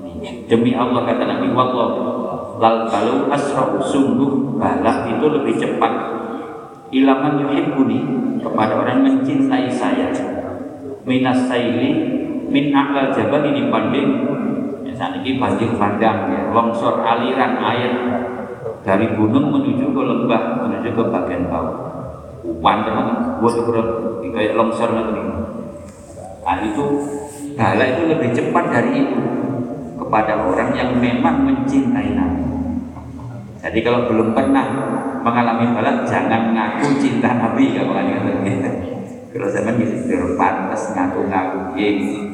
ini 0.00 0.48
demi 0.48 0.72
Allah 0.72 1.04
kata 1.04 1.24
Nabi 1.26 1.52
wallah. 1.52 1.88
Lal 2.56 2.88
balu 2.88 3.28
asra'u 3.28 3.84
sungguh 3.84 4.56
balak 4.56 5.04
itu 5.12 5.26
lebih 5.28 5.60
cepat. 5.60 5.92
Ilaman 6.88 7.44
yuhibbuni 7.44 7.98
kepada 8.40 8.80
orang 8.80 9.04
mencintai 9.04 9.68
saya 9.68 10.08
minas 11.06 11.46
saili 11.46 11.90
min 12.50 12.74
a'lal 12.74 13.14
jabal 13.14 13.46
ini 13.46 13.70
banding 13.70 14.10
saat 14.96 15.20
ini 15.20 15.36
banjir 15.36 15.76
bandang 15.76 16.32
ya, 16.32 16.42
longsor 16.56 17.04
aliran 17.04 17.60
air 17.60 17.92
dari 18.80 19.12
gunung 19.12 19.52
menuju 19.52 19.92
ke 19.92 20.02
lembah 20.02 20.42
menuju 20.64 20.88
ke 20.96 21.02
bagian 21.12 21.52
bawah. 21.52 21.76
Upan 22.40 22.86
teman 22.88 23.06
buat 23.42 23.54
ukuran 23.60 23.88
kayak 24.32 24.56
longsor 24.56 24.96
nanti. 24.96 25.20
Nah 26.40 26.58
itu 26.64 26.84
bala 27.58 27.84
itu 27.84 28.02
lebih 28.08 28.30
cepat 28.32 28.64
dari 28.72 29.04
itu 29.04 29.20
kepada 30.00 30.48
orang 30.48 30.72
yang 30.72 30.96
memang 30.96 31.44
mencintai 31.44 32.16
Nabi. 32.16 32.44
Jadi 33.60 33.78
kalau 33.84 34.08
belum 34.08 34.32
pernah 34.32 34.64
mengalami 35.20 35.76
bala 35.76 36.08
jangan 36.08 36.56
ngaku 36.56 36.88
cinta 37.04 37.36
Nabi 37.36 37.76
kalau 37.76 37.92
kalian 37.92 38.48
gitu 38.48 38.95
kalau 39.36 39.52
zaman 39.52 39.76
gitu 39.76 40.34
pantas 40.40 40.96
ngaku-ngaku 40.96 41.76
ya, 41.76 41.88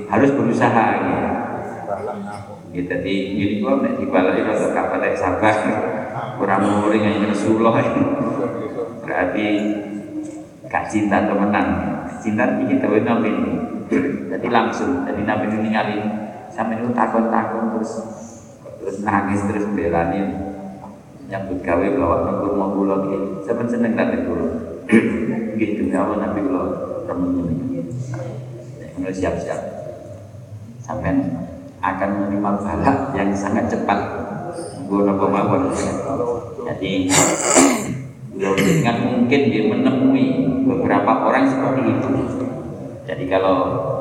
harus 0.07 0.31
berusaha 0.33 0.87
ya 1.03 1.21
Ya, 2.73 2.81
jadi 2.89 3.15
ini 3.37 3.61
kok 3.61 3.85
nek 3.85 4.01
dibalai 4.01 4.41
rasa 4.49 4.73
kapal 4.73 5.05
sabar. 5.13 5.57
Kurang 6.41 6.63
muring 6.65 7.05
yang 7.05 7.29
Rasulullah 7.29 7.85
berarti 9.05 9.45
gak 10.73 10.89
cinta 10.89 11.21
temenan. 11.29 11.67
Cinta 12.25 12.49
ini 12.57 12.73
kita 12.73 12.89
nabi. 12.89 13.29
Ini 13.29 13.53
jadi 14.33 14.49
langsung 14.49 15.05
jadi 15.05 15.21
nabi 15.21 15.53
ini 15.53 15.69
ningali. 15.69 16.01
Sampai 16.49 16.81
itu 16.81 16.89
takut-takut 16.97 17.77
terus 17.77 17.93
terus 18.81 18.97
nangis 19.05 19.45
terus 19.45 19.69
belani 19.77 20.33
yang 21.33 21.49
gawe 21.49 21.87
bawa 21.97 22.17
nunggu 22.29 22.49
mau 22.61 22.77
pulang 22.77 23.09
gitu 23.09 23.41
sampai 23.49 23.65
seneng 23.65 23.97
datang 23.97 24.29
dulu 24.29 24.49
gitu 25.93 26.01
ya 26.01 26.09
Allah 26.09 26.19
nabi 26.25 26.41
lo 26.49 26.65
temen 27.05 27.53
ini? 27.53 27.85
Siap-siap. 29.13 29.61
Sampai 30.81 31.13
akan 31.85 32.09
menerima 32.17 32.51
balak 32.65 32.99
yang 33.13 33.29
sangat 33.37 33.69
cepat. 33.69 34.01
Guna 34.89 35.13
pemawon 35.21 35.73
jadi 36.63 36.93
beliau 38.33 38.53
dengan 38.57 38.97
mungkin 39.05 39.41
dia 39.53 39.63
menemui 39.69 40.27
beberapa 40.65 41.29
orang 41.29 41.45
seperti 41.49 41.81
itu. 41.97 42.13
Jadi 43.05 43.25
kalau 43.29 43.57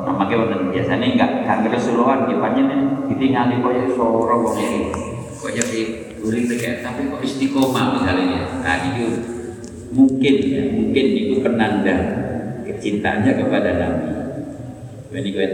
namanya 0.08 0.36
wonten 0.48 0.72
biasanya 0.72 1.08
enggak 1.16 1.32
kanker 1.44 1.72
Rasulullah 1.76 2.28
di 2.28 2.36
panjenengan 2.40 3.08
ditinggali 3.08 3.60
koyo 3.60 3.92
soro 3.96 4.36
wong 4.40 4.56
iki 4.60 4.80
koyo 5.40 5.64
urip 6.24 6.48
tapi 6.84 7.02
kok 7.08 7.22
istiqomah 7.24 7.86
misalnya. 8.00 8.42
Nah 8.62 8.76
itu 8.92 9.41
mungkin 9.92 10.36
ya 10.48 10.64
mungkin 10.72 11.06
itu 11.20 11.36
penanda 11.44 11.96
kecintaannya 12.64 13.32
kepada 13.36 13.70
Nabi. 13.76 14.10
Ini 15.12 15.30
gue 15.36 15.48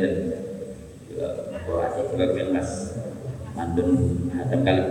bahwa 1.65 1.89
sebagian 1.97 2.53
mas 2.53 2.93
mandun 3.57 3.89
hatam 4.37 4.61
kali 4.61 4.83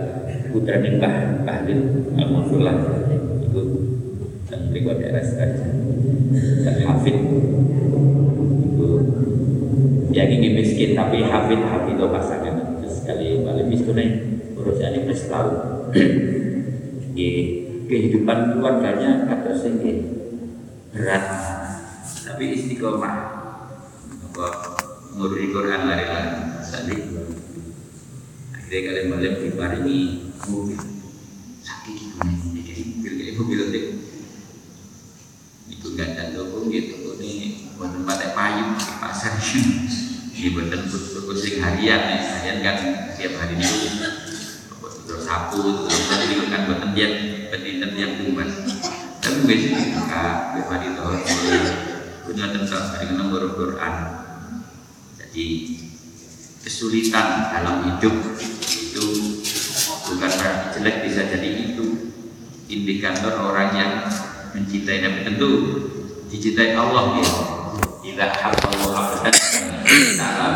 putra 0.51 0.83
nih 0.83 0.99
Mbah 0.99 1.15
Bahlil 1.47 1.79
Al-Mufullah 2.19 2.75
itu 3.47 3.63
dan 4.51 4.59
beliau 4.69 4.99
daerah 4.99 5.23
saja. 5.23 5.71
Dan 6.67 6.75
Hafid 6.83 7.15
itu 8.67 8.89
ya 10.11 10.23
ini 10.27 10.47
miskin 10.51 10.99
tapi 10.99 11.23
Hafid 11.23 11.63
Hafid 11.63 11.95
itu 11.95 12.05
pasangan 12.11 12.83
terus 12.83 12.99
sekali 12.99 13.47
balik 13.47 13.71
miskin 13.71 13.95
urusan 14.59 14.91
ini 14.91 15.07
plus 15.07 15.23
tahu 15.31 15.51
kehidupan 17.87 18.53
keluarganya 18.53 19.25
atau 19.31 19.55
sehingga 19.55 19.95
berat. 20.91 21.25
Tapi 22.27 22.43
istiqomah. 22.53 23.15
Apa? 24.31 24.47
Ngurus 25.17 25.49
Quran 25.49 25.81
lari-lari 25.89 26.29
tadi 26.61 26.93
akhirnya 28.53 28.79
kalian 28.85 29.07
balik 29.09 29.33
diparingi 29.41 29.99
mobil. 30.45 30.77
Sakit 31.63 31.95
gimana 31.97 32.37
jadi 32.53 32.81
mobil 32.85 33.11
kayak 33.17 33.33
mobil 33.39 33.59
itu 33.73 33.81
itu 35.67 35.87
gak 35.97 36.15
ada 36.15 36.37
toko 36.37 36.69
gitu 36.69 37.17
ini 37.17 37.73
buatan 37.79 38.05
pakai 38.05 38.29
payung 38.37 38.77
di 38.77 38.85
pasar. 39.01 39.33
Ini 40.37 40.53
buatan 40.53 40.81
berkusing 40.85 41.65
harian 41.65 42.01
nih. 42.13 42.21
Harian 42.21 42.57
kan 42.61 42.77
tiap 43.17 43.33
hari 43.41 43.57
itu 43.57 43.79
terus 45.07 45.23
sapu 45.23 45.87
terus 45.87 46.03
tadi 46.11 46.35
kan 46.51 46.61
buatan 46.67 46.91
dia 46.91 47.07
pendidikan 47.47 47.91
yang 47.95 48.13
kuat 48.27 48.49
tapi 49.23 49.36
biasanya 49.47 49.79
biar 50.59 50.79
di 50.83 50.89
tahun 50.91 51.19
punya 52.27 52.45
tentang 52.51 52.83
hari 52.91 53.07
enam 53.15 53.31
Quran 53.31 53.93
jadi 55.15 55.47
kesulitan 56.67 57.47
dalam 57.55 57.87
hidup 57.87 58.15
itu 58.67 59.05
bukan 60.11 60.31
berarti 60.35 60.67
jelek 60.75 61.07
bisa 61.07 61.31
jadi 61.31 61.47
itu 61.71 62.11
indikator 62.67 63.39
orang 63.39 63.71
yang 63.71 63.91
mencintai 64.51 64.99
Nabi. 64.99 65.19
Tentu 65.23 65.51
dicintai 66.27 66.75
Allah 66.75 67.23
ya 67.23 67.31
tidak 68.03 68.31
Allah 68.43 69.23
dalam 70.19 70.55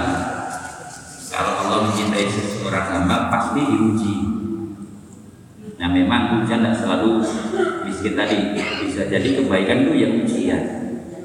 kalau 1.32 1.54
Allah 1.64 1.78
mencintai 1.88 2.28
seseorang 2.28 2.88
hamba 2.92 3.32
pasti 3.32 3.62
diuji 3.64 4.41
nah 5.82 5.90
memang 5.90 6.46
ujian 6.46 6.62
tidak 6.62 6.78
selalu 6.78 7.26
miskin 7.90 8.14
tadi 8.14 8.54
bisa 8.86 9.10
jadi 9.10 9.42
kebaikan 9.42 9.90
itu 9.90 9.94
yang 9.98 10.14
ujian 10.22 10.64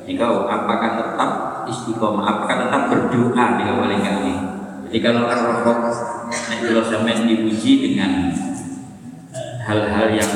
Jika 0.07 0.23
apakah 0.49 0.91
tetap 0.97 1.31
istiqomah 1.69 2.25
apakah 2.25 2.65
tetap 2.65 2.83
berdoa 2.89 3.45
di 3.61 3.65
awal 3.69 3.91
ini 3.93 4.35
jadi 4.89 4.99
kalau 5.13 5.29
ar-rokok 5.29 5.79
kalau 6.63 6.83
sampai 6.89 7.21
diuji 7.27 7.85
dengan 7.85 8.33
hal-hal 9.67 10.07
yang 10.15 10.33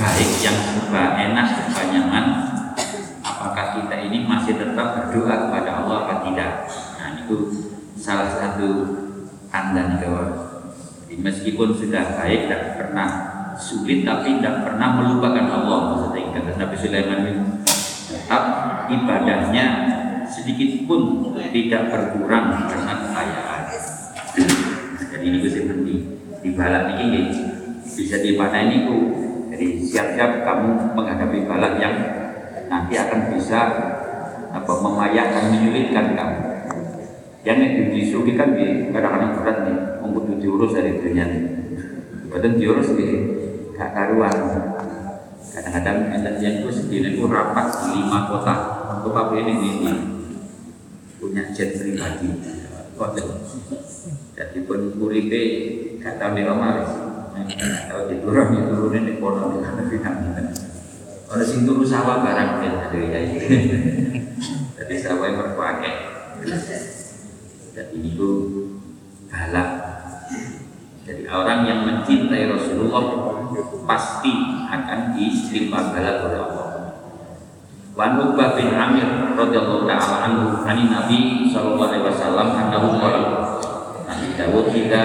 baik, 0.00 0.30
yang 0.40 0.56
serba 0.56 1.20
enak, 1.20 1.46
serba 1.52 1.82
nyaman, 1.92 2.24
apakah 3.20 3.76
kita 3.76 3.96
ini 4.08 4.24
masih 4.24 4.56
tetap 4.56 4.98
berdoa 4.98 5.48
kepada 5.48 5.70
Allah 5.84 5.98
atau 6.08 6.18
tidak? 6.32 6.52
Nah 6.96 7.08
itu 7.22 7.36
salah 8.00 8.32
satu 8.32 8.68
tanda 9.52 9.94
nih 9.94 9.98
kawan. 10.00 10.30
Meskipun 11.14 11.76
sudah 11.76 12.18
baik 12.18 12.50
dan 12.50 12.74
pernah 12.74 13.08
sulit 13.58 14.02
tapi 14.02 14.38
tidak 14.38 14.66
pernah 14.66 14.88
melupakan 14.98 15.46
Allah. 15.46 15.78
Maksudnya 15.94 16.30
kata 16.34 16.50
Nabi 16.58 16.76
Sulaiman 16.78 17.20
tetap 18.10 18.42
ibadahnya 18.90 19.66
sedikit 20.28 20.86
pun 20.86 21.30
tidak 21.54 21.82
berkurang 21.90 22.66
karena 22.66 22.92
kekayaan. 23.06 23.62
Jadi 25.10 25.24
ini 25.24 25.38
bisa 25.42 25.58
penting. 25.64 26.00
Di 26.44 26.50
balak 26.52 27.00
ini 27.00 27.32
bisa 27.84 28.20
dipanen 28.20 28.84
itu 28.84 28.96
jadi 29.54 29.66
siap-siap 29.80 30.44
kamu 30.44 30.98
menghadapi 30.98 31.38
balak 31.46 31.78
yang 31.78 31.94
nanti 32.66 32.98
akan 32.98 33.32
bisa 33.32 33.60
apa 34.50 34.72
memayahkan 34.82 35.54
menyulitkan 35.54 36.12
kamu. 36.18 36.38
Yang 37.44 37.58
disugi 37.92 38.32
kan 38.34 38.56
di 38.56 38.88
kadang-kadang 38.88 39.36
berat 39.36 39.58
nih 39.68 39.78
untuk 40.00 40.24
diurus 40.40 40.72
dari 40.72 40.96
dunia 40.96 41.24
nih 41.28 41.64
badan 42.34 42.58
diurus 42.58 42.90
di 42.98 43.06
gak 43.74 43.90
karuan. 43.92 44.36
Kadang-kadang 45.54 46.10
yang 46.42 46.64
itu 46.64 46.70
sedih 46.70 47.14
itu 47.14 47.26
rapat 47.30 47.66
di 47.84 48.02
lima 48.02 48.30
kota. 48.30 48.54
Kota 49.04 49.36
ini 49.36 49.52
ini 49.52 49.92
punya 51.20 51.52
jet 51.52 51.76
pribadi. 51.76 52.30
Kota 52.94 53.20
jadi 54.34 54.58
pun 54.66 54.98
uripe 54.98 55.42
gak 56.02 56.18
tahu 56.18 56.34
di 56.34 56.42
omah 56.42 56.82
tahu 57.86 58.02
di 58.10 58.16
turun 58.18 58.46
di 58.50 58.60
turunin 58.66 59.02
di 59.06 59.14
kono 59.22 59.54
di 59.54 59.58
mana 59.62 59.82
bidang 59.86 60.18
orang 61.30 61.46
sing 61.46 61.62
turu 61.62 61.86
sawah 61.86 62.22
barang 62.26 62.50
ya 62.62 62.70
dari 62.90 62.98
ya 63.14 63.20
jadi 64.82 64.94
sawah 64.98 65.26
yang 65.30 65.38
berpakai 65.38 65.94
jadi 67.74 67.94
itu 67.94 68.30
jadi 69.30 69.93
orang 71.28 71.64
yang 71.64 71.80
mencintai 71.88 72.52
Rasulullah 72.52 73.04
pasti 73.88 74.32
akan 74.68 75.14
diterima 75.16 75.92
bala 75.92 76.12
oleh 76.26 76.40
Allah. 76.40 76.68
Wan 77.94 78.18
Uqbah 78.18 78.58
bin 78.58 78.74
Amir 78.74 79.06
radhiyallahu 79.38 79.86
taala 79.86 80.16
anhu 80.26 80.66
ani 80.66 80.90
Nabi 80.90 81.46
sallallahu 81.46 81.86
alaihi 81.86 82.04
wasallam 82.10 82.48
annahu 82.50 82.98
qala 82.98 83.22
Nabi 84.10 84.26
Daud 84.34 84.66
kita 84.74 85.02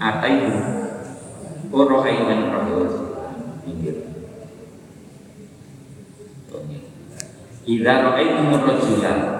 Ataitu 0.00 0.50
Orohainan 1.70 2.50
Rahul 2.50 2.88
Minggir 3.62 4.10
Ida 7.68 7.94
ro'aitu 8.10 8.40
murrojila 8.42 9.39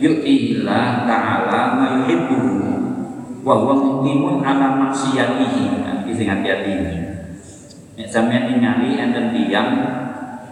ar-rajula 0.00 0.24
yu'tihillah 0.24 1.04
ta'ala 1.04 1.60
ma 1.76 1.86
yuhibbuhu 2.00 2.56
wa 3.44 3.54
huwa 3.60 3.74
muqimun 3.76 4.40
ala 4.40 4.80
maksiyatihi. 4.88 5.84
Nanti 5.84 6.10
sing 6.16 6.28
hati-hati 6.28 6.70
ini. 6.72 6.96
Nek 8.00 8.08
sampeyan 8.08 8.56
ningali 8.56 8.96
enten 8.96 9.36
tiyang 9.36 9.70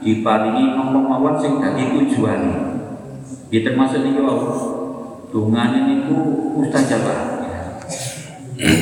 diparingi 0.04 0.76
nopo 0.76 1.00
mawon 1.00 1.34
sing 1.40 1.58
dadi 1.58 1.96
tujuane. 1.96 2.54
Ya 3.48 3.64
termasuk 3.64 4.04
niku 4.04 4.28
dongane 5.32 5.88
niku 5.88 6.16
mustajabah. 6.60 7.20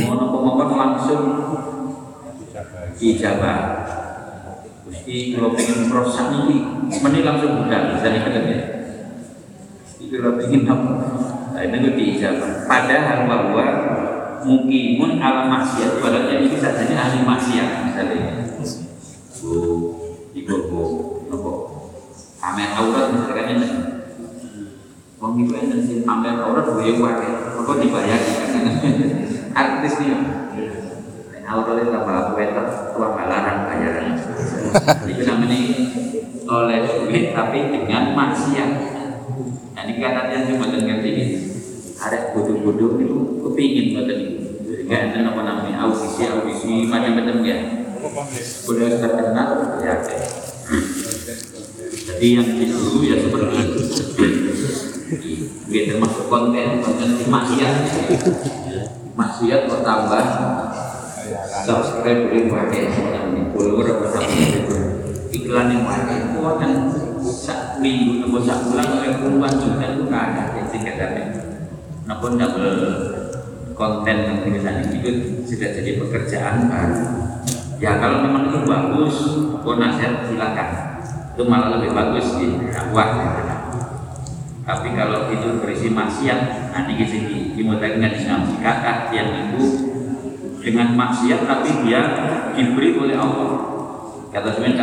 Mau 0.03 0.15
nopo 0.19 0.37
mawon 0.43 0.71
langsung 0.75 1.23
ijabah. 2.99 3.87
Gusti 4.87 5.35
kalau 5.35 5.51
pengen 5.51 5.91
proses 5.91 6.31
ini, 6.31 6.63
meni 7.03 7.27
langsung 7.27 7.59
buka, 7.59 7.99
misalnya 7.99 8.23
kan 8.23 8.39
kalau 10.11 10.39
pengen 10.39 10.63
apa? 10.71 10.91
Nah, 11.57 11.63
itu 11.65 11.91
diijabah. 11.97 12.69
Padahal 12.69 13.19
bahwa 13.27 13.67
mukimun 14.47 15.19
ala 15.19 15.51
maksiat, 15.51 15.99
padahal 15.99 16.31
ini 16.31 16.55
sajanya 16.55 16.97
ahli 17.01 17.19
maksiat 17.27 17.69
misalnya. 17.91 18.25
Bu, 19.41 19.53
ibu 20.33 20.55
bu, 20.71 20.83
nopo, 21.29 21.53
pamer 22.39 22.77
aurat 22.77 23.13
misalkan 23.13 23.57
ini. 23.57 23.69
Wong 25.17 25.33
itu 25.43 25.53
enten 25.57 25.81
sing 25.81 25.99
pamer 26.05 26.39
aurat 26.39 26.69
gue 26.69 26.85
yang 26.85 27.01
pakai, 27.01 27.31
kok 27.57 27.79
dibayar? 27.81 28.21
Artis 29.57 29.95
nih. 30.03 30.13
Aurat 31.47 31.79
itu 31.79 31.91
tambah 31.95 32.35
weter, 32.37 32.67
tua 32.93 33.09
larang 33.17 33.71
bayaran. 33.71 34.19
Itu 35.09 35.23
namanya 35.25 35.59
oleh 36.47 36.79
duit 36.85 37.35
tapi 37.35 37.59
dengan 37.75 38.15
maksiat. 38.15 38.96
Nah 39.77 39.85
ini 39.85 40.01
kan 40.01 40.33
nanti 40.33 40.57
cuma 40.57 40.73
dengan 40.73 41.05
ini. 41.05 41.53
Ada 42.01 42.33
bodoh-bodoh 42.33 42.97
itu 42.97 43.17
kepingin 43.45 43.93
buatan 43.93 44.17
itu. 44.17 44.37
Enggak 44.89 45.01
ada 45.13 45.19
apa 45.29 45.41
namanya 45.45 45.77
audisi 45.85 46.25
audisi 46.25 46.89
macam-macam 46.89 47.45
ya. 47.45 47.59
Udah 48.65 48.89
terkenal 48.97 49.49
ya. 49.85 49.95
Jadi 52.09 52.27
yang 52.33 52.49
disuruh 52.57 53.05
ya 53.05 53.17
seperti 53.21 53.57
itu. 53.61 53.81
Dia 55.69 55.83
termasuk 55.93 56.25
konten 56.33 56.81
konten 56.81 57.11
maksiat. 57.29 57.77
Maksiat 59.13 59.61
bertambah 59.69 60.25
subscribe 61.69 62.33
beli 62.33 62.49
pakai 62.49 62.83
follower 63.53 63.87
apa 63.93 64.21
iklan 65.35 65.67
yang 65.69 65.83
pakai 65.85 66.17
itu 66.23 66.39
kan 66.41 66.73
sak 67.27 67.83
minggu 67.83 68.27
atau 68.27 68.41
sak 68.43 68.59
bulan 68.71 68.89
oleh 69.03 69.13
puluhan 69.19 69.53
juta 69.59 69.85
itu 69.91 70.03
nggak 70.07 70.25
ada 70.33 70.43
jadi 70.55 70.79
katanya 70.83 71.25
namun 72.07 72.31
double 72.39 72.79
konten 73.77 74.17
yang 74.25 74.39
misalnya 74.47 74.89
itu 74.89 75.43
sudah 75.45 75.69
jadi 75.69 76.01
pekerjaan 76.01 76.65
baru. 76.65 77.05
Ya 77.77 78.01
kalau 78.01 78.25
memang 78.25 78.49
itu 78.49 78.65
bagus 78.65 79.17
nasihat 79.61 80.25
silakan. 80.25 80.71
Itu 81.37 81.45
malah 81.45 81.77
lebih 81.77 81.93
bagus 81.93 82.41
di 82.41 82.73
dakwah 82.73 83.37
tapi 84.67 84.99
kalau 84.99 85.31
itu 85.31 85.63
berisi 85.63 85.95
maksiat 85.95 86.75
nanti 86.75 86.99
sini 87.07 87.55
dimulai 87.55 87.95
dengan 87.95 88.19
ngaji 88.19 88.59
kata 88.59 89.15
yang 89.15 89.31
itu 89.47 89.63
dengan 90.59 90.91
maksiat 90.99 91.47
tapi 91.47 91.87
dia 91.87 92.03
diberi 92.59 92.99
oleh 92.99 93.15
Allah. 93.15 93.51
Kata 94.35 94.59
man 94.59 94.75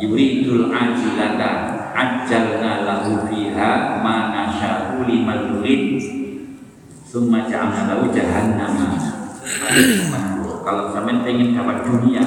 yuridul 0.00 0.72
ajilata 0.72 1.50
ajjalna 1.92 2.88
lahu 2.88 3.28
fiha 3.28 4.00
ma 4.00 4.32
nasya'u 4.32 5.04
liman 5.04 5.52
yurid 5.52 6.00
summa 7.04 7.44
ja'alna 7.44 7.92
lahu 7.92 8.08
jahannama. 8.08 8.96
Kalau 10.60 10.92
sampean 10.92 11.24
ingin 11.24 11.56
dapat 11.56 11.82
dunia 11.84 12.20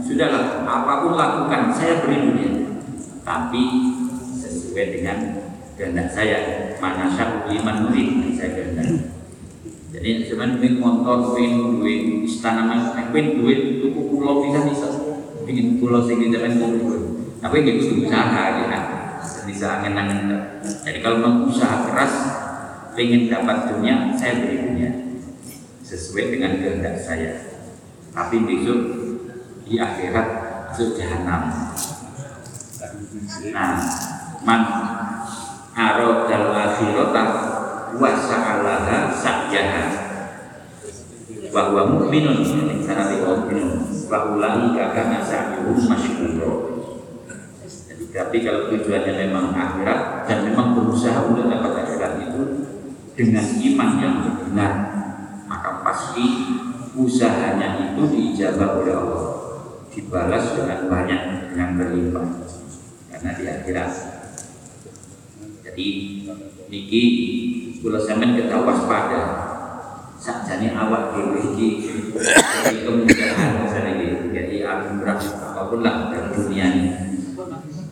sudahlah 0.00 0.64
apa 0.64 0.92
pun 1.04 1.12
lakukan 1.16 1.72
saya 1.72 2.04
beri 2.04 2.16
dunia. 2.24 2.52
Tapi 3.24 3.64
sesuai 4.36 4.86
dengan 4.92 5.18
kehendak 5.76 6.08
saya 6.12 6.38
mana 6.80 7.12
liman 7.48 7.76
murid 7.88 8.36
saya 8.36 8.50
kehendak 8.54 9.15
jadi 9.96 10.28
sebenarnya 10.28 10.60
duit 10.60 10.74
motor 10.76 11.32
duit 11.32 11.56
duit 11.80 12.00
istana 12.28 12.68
mas. 12.68 12.92
Duit 13.08 13.40
duit 13.40 13.60
tuku 13.80 14.00
pulau 14.12 14.44
bisa 14.44 14.60
bisa. 14.68 14.88
Bikin 15.48 15.80
pulau 15.80 16.04
sing 16.04 16.20
di 16.20 16.28
jalan 16.28 16.60
pulau 16.60 17.16
tapi 17.36 17.62
ini 17.62 17.78
kudu 17.78 18.10
usaha 18.10 18.58
ya 18.58 18.80
bisa 19.46 19.78
angin-angin 19.78 20.34
jadi 20.82 20.98
kalau 20.98 21.22
mau 21.22 21.46
usaha 21.46 21.86
keras 21.86 22.14
ingin 22.98 23.30
dapat 23.30 23.70
dunia 23.70 24.10
saya 24.18 24.42
beri 24.42 24.66
dunia. 24.66 24.90
Sesuai 25.86 26.34
dengan 26.34 26.58
kehendak 26.58 26.98
saya. 26.98 27.62
Tapi 28.10 28.42
besok 28.42 28.80
di 29.62 29.78
akhirat 29.78 30.28
masuk 30.66 30.98
jahanam. 30.98 31.70
Nah 33.54 33.78
man 34.42 34.62
aradal 35.78 36.50
akhirata 36.50 37.24
wa 37.96 38.10
sa'alaha 38.16 39.10
sa'yaha 39.12 39.84
wa 41.52 41.60
huwa 41.72 41.82
mu'minun 41.96 42.44
sanati 42.84 43.24
mu'minun. 43.24 44.06
Wa 44.06 44.36
ulaika 44.36 44.94
kana 44.94 45.18
sa'yuhum 45.24 45.76
masyhura 45.90 46.76
tapi 48.16 48.40
kalau 48.40 48.72
tujuannya 48.72 49.28
memang 49.28 49.52
akhirat 49.52 50.24
dan 50.24 50.48
memang 50.48 50.72
berusaha 50.72 51.20
untuk 51.28 51.52
dapat 51.52 51.84
akhirat 51.84 52.12
itu 52.24 52.42
dengan 53.12 53.44
iman 53.44 53.90
yang 54.00 54.16
benar 54.40 54.72
maka 55.44 55.84
pasti 55.84 56.24
usahanya 56.96 57.92
itu 57.92 58.02
diijabah 58.08 58.80
oleh 58.80 58.94
Allah. 58.96 59.24
Dibalas 59.92 60.52
dengan 60.52 60.92
banyak 60.92 61.22
yang 61.56 61.76
berlimpah. 61.76 62.28
Karena 63.12 63.30
di 63.36 63.44
akhirat. 63.48 63.92
Jadi 65.64 65.88
niki 66.68 67.04
kula 67.82 67.98
sampean 68.00 68.36
kita 68.36 68.62
waspada. 68.62 69.22
Sakjane 70.16 70.72
awak 70.72 71.12
dhewe 71.12 71.38
iki 71.52 71.68
jadi 72.64 72.88
kemudahan 72.88 73.50
misalnya 73.62 73.92
iki. 74.00 74.08
Jadi 74.32 74.56
anugerah 74.64 75.18
apa 75.20 75.62
pun 75.68 75.80
lah 75.84 76.08
dari 76.08 76.28
dunia 76.32 76.66
ini. 76.72 76.90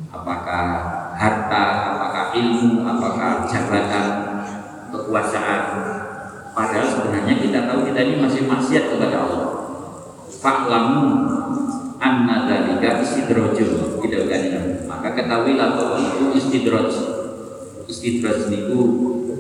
Apakah 0.09 0.65
harta 1.15 1.65
apakah 1.95 2.25
ilmu 2.33 2.83
apakah 2.85 3.45
jabatan 3.45 4.07
kekuasaan. 4.91 5.63
Padahal 6.55 6.87
sebenarnya 6.87 7.35
kita 7.43 7.59
tahu 7.67 7.85
kita 7.91 8.01
ini 8.03 8.17
masih 8.23 8.47
maksiat 8.47 8.95
kepada 8.95 9.17
Allah. 9.27 9.49
Fa'lamu 10.45 11.03
anna 12.05 12.45
dalika 12.45 13.01
istidrojul 13.01 14.01
tidak 14.05 14.23
kan 14.29 14.43
maka 14.85 15.09
ketahuilah 15.17 15.69
bahwa 15.73 15.97
itu 16.05 16.25
istidroj 16.37 16.93
istidras 17.89 18.53
niku 18.53 18.81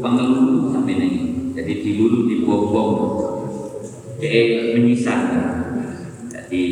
pengelulu 0.04 0.68
sampai 0.68 1.00
ini 1.00 1.08
jadi 1.56 1.72
dilulu 1.80 2.28
dibom-bom 2.28 2.88
kayak 4.20 4.76
menyisat 4.76 5.20
jadi 6.28 6.62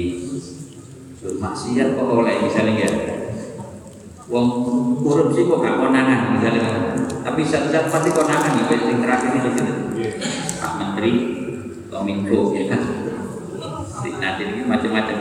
maksiat 1.40 1.88
kok 1.96 2.06
oleh 2.06 2.44
misalnya 2.44 2.86
ya? 2.86 2.90
Wong 4.30 4.48
korupsi 5.02 5.44
kok 5.44 5.58
gak 5.60 5.78
konangan 5.80 6.38
misalnya. 6.38 6.94
Tapi 7.22 7.40
saat-saat 7.46 7.90
pasti 7.90 8.10
konangan 8.10 8.58
ya 8.58 8.64
yang 8.68 9.00
terakhir 9.00 9.30
ini 9.32 9.40
gitu 9.46 9.62
Pak 10.58 10.72
Menteri 10.78 11.12
Kominfo 11.90 12.54
ya 12.54 12.64
kan? 12.70 12.82
Nanti 14.02 14.42
ini 14.46 14.62
macam-macam. 14.66 15.18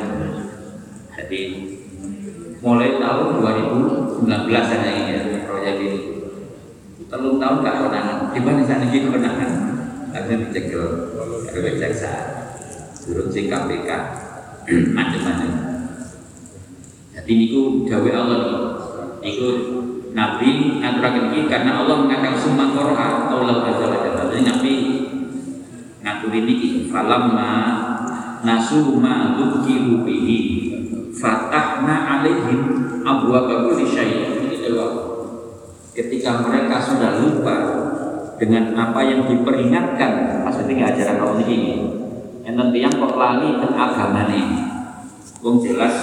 Jadi 1.17 1.39
mulai 2.61 3.01
tahun 3.01 3.27
2019 3.41 4.29
aja 4.49 4.89
ini 4.89 5.11
ya 5.13 5.21
proyek 5.45 5.75
ini 5.81 6.20
telung 7.11 7.37
tahun 7.43 7.59
gak 7.59 7.75
konangan 7.83 8.17
gimana 8.31 8.63
sana 8.63 8.87
ini 8.87 9.11
konangan 9.11 9.51
akhirnya 10.15 10.47
dicekel 10.47 11.11
RW 11.51 11.65
jaksa. 11.75 12.11
Turun 13.03 13.27
si 13.27 13.51
KPK 13.51 13.89
macam-macam. 14.95 15.51
Jadi 17.11 17.31
niku 17.35 17.83
gawe 17.83 18.09
Allah 18.15 18.39
niku 19.19 19.47
Nabi 20.11 20.79
ngaturaken 20.79 21.31
iki 21.31 21.41
karena 21.51 21.83
Allah 21.83 22.07
mengatakan 22.07 22.35
summa 22.39 22.71
qara'a 22.71 23.31
Allah 23.31 23.67
jalla. 23.67 23.99
Jadi 24.31 24.39
Nabi 24.47 24.73
ngaturin 26.03 26.47
iki. 26.47 26.69
Falamma 26.91 27.51
nasu 28.43 28.99
ma 28.99 29.35
dzukiru 29.35 30.03
bihi 30.03 30.39
fatahna 31.15 32.19
alaihim 32.19 32.59
abwaaba 33.03 33.67
kulli 33.67 33.87
syai' 33.87 34.43
ini 34.43 34.59
dewa 34.59 35.10
ketika 35.91 36.39
mereka 36.47 36.79
sudah 36.79 37.19
lupa 37.19 37.55
dengan 38.39 38.71
apa 38.73 39.03
yang 39.03 39.27
diperingatkan 39.27 40.41
maksudnya 40.41 40.87
ajaran 40.95 41.19
Allah 41.19 41.43
ini 41.43 41.91
yang 42.47 42.57
yang 42.71 42.93
kok 42.95 43.15
lali 43.19 43.59
dan 43.59 43.71
agama 43.75 44.25
ini 44.31 44.71
Wong 45.41 45.57
jelas 45.59 45.93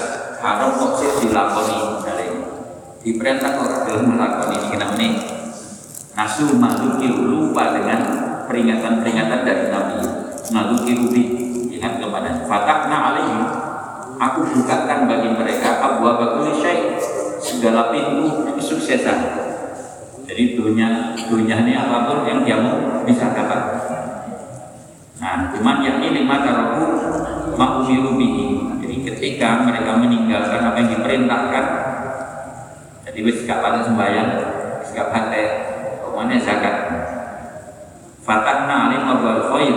haram 0.43 0.75
kok 0.77 0.99
sih 0.99 1.11
dilakoni 1.23 2.03
dari 2.03 2.27
diperintah 3.07 3.55
kok 3.55 3.87
dalam 3.87 4.11
melakoni 4.11 4.59
ini 4.59 4.69
kenapa 4.75 4.95
nih? 4.99 5.15
Nasu 6.19 6.59
maluki 6.59 7.07
lupa 7.07 7.79
dengan 7.79 8.01
peringatan-peringatan 8.51 9.41
dari 9.47 9.71
Nabi. 9.71 9.99
Maluki 10.51 10.91
rubi 10.99 11.23
ingat 11.71 12.03
kepada 12.03 12.43
fatakna 12.51 12.97
alaihi 13.15 13.39
aku 14.19 14.41
bukakan 14.59 15.07
bagi 15.07 15.31
mereka 15.31 15.79
abu 15.79 16.03
abu 16.03 16.51
segala 17.39 17.95
pintu 17.95 18.59
kesuksesan 18.59 19.48
jadi 20.29 20.61
dunia 20.61 21.17
dunia 21.17 21.57
ini 21.65 21.73
apa 21.73 22.05
pun 22.05 22.29
yang 22.29 22.45
dia 22.45 22.61
mau 22.61 23.01
bisa 23.09 23.33
dapat. 23.33 23.81
Nah 25.25 25.49
cuman 25.57 25.81
yang 25.81 26.05
ini 26.05 26.23
lima 26.23 26.45
taroku 26.45 26.85
ma'umiru 27.57 28.13
bihi. 28.21 28.47
Ketika 29.09 29.65
mereka 29.65 29.97
meninggalkan 29.99 30.61
apa 30.69 30.77
yang 30.85 30.91
diperintahkan 30.95 31.65
jadi 33.09 33.19
wis 33.25 33.49
gak 33.49 33.65
patut 33.65 33.89
sembahyang 33.89 34.31
wis 34.85 34.93
gak 34.93 35.09
patut 35.11 35.49
pokoknya 36.05 36.37
zakat. 36.45 36.77
Fatahna 38.21 38.93
alim 38.93 39.09
wal 39.09 39.43
khair. 39.49 39.75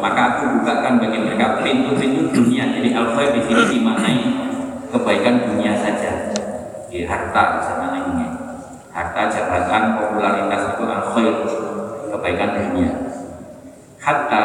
Maka 0.00 0.22
aku 0.34 0.58
bukakan 0.58 0.98
bagi 0.98 1.20
mereka 1.20 1.62
pintu-pintu 1.62 2.32
dunia. 2.32 2.74
Jadi 2.74 2.96
al 2.96 3.12
khair 3.12 3.36
di 3.36 3.44
sini 3.44 3.62
dimaknai 3.76 4.18
kebaikan 4.88 5.52
dunia 5.52 5.76
saja. 5.76 6.32
Di 6.88 7.04
harta 7.04 7.60
sama 7.60 7.92
ini 7.92 8.31
harta 8.92 9.22
jabatan 9.32 9.96
popularitas 9.96 10.76
itu 10.76 10.84
al 10.84 11.02
khair. 11.16 11.34
Kebaikan 12.12 12.50
dunia. 12.60 12.92
Hatta 13.96 14.44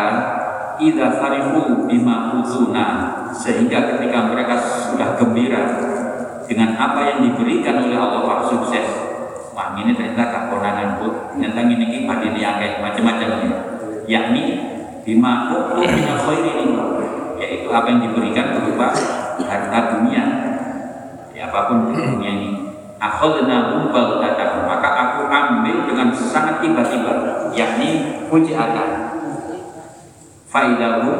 idza 0.79 1.19
farihu 1.19 1.83
bima 1.83 2.39
uzuna 2.39 2.87
sehingga 3.35 3.91
ketika 3.91 4.31
mereka 4.31 4.55
sudah 4.55 5.19
gembira 5.19 5.63
dengan 6.47 6.79
apa 6.79 7.11
yang 7.11 7.17
diberikan 7.27 7.83
oleh 7.83 7.99
Allah 7.99 8.23
Pak 8.23 8.39
sukses 8.47 8.87
wah 9.51 9.75
ini 9.75 9.91
ternyata 9.91 10.31
tak 10.31 10.43
konangan 10.47 10.95
bu. 11.03 11.11
Ternyata 11.35 11.59
ini 11.67 12.07
pada 12.07 12.27
kayak 12.31 12.79
macam-macam 12.79 13.27
ini. 13.43 13.49
Yakni 14.07 14.43
bima 15.03 15.51
bima 15.75 16.15
khairin 16.23 16.71
yaitu 17.35 17.67
apa 17.67 17.85
yang 17.91 17.99
diberikan 18.07 18.55
berupa 18.55 18.95
harta 19.43 19.79
dunia. 19.91 20.23
Ya 21.35 21.51
apa 21.51 21.67
pun 21.67 21.91
dunia 21.91 22.31
ini 22.31 22.66
akhadna 22.97 23.77
umbal 23.77 24.17
datang 24.17 24.65
maka 24.65 24.89
aku 24.89 25.29
ambil 25.29 25.85
dengan 25.85 26.09
sangat 26.13 26.61
tiba-tiba 26.65 27.13
yakni 27.53 28.21
puji 28.29 28.57
akan 28.57 28.89
faidahu 30.49 31.11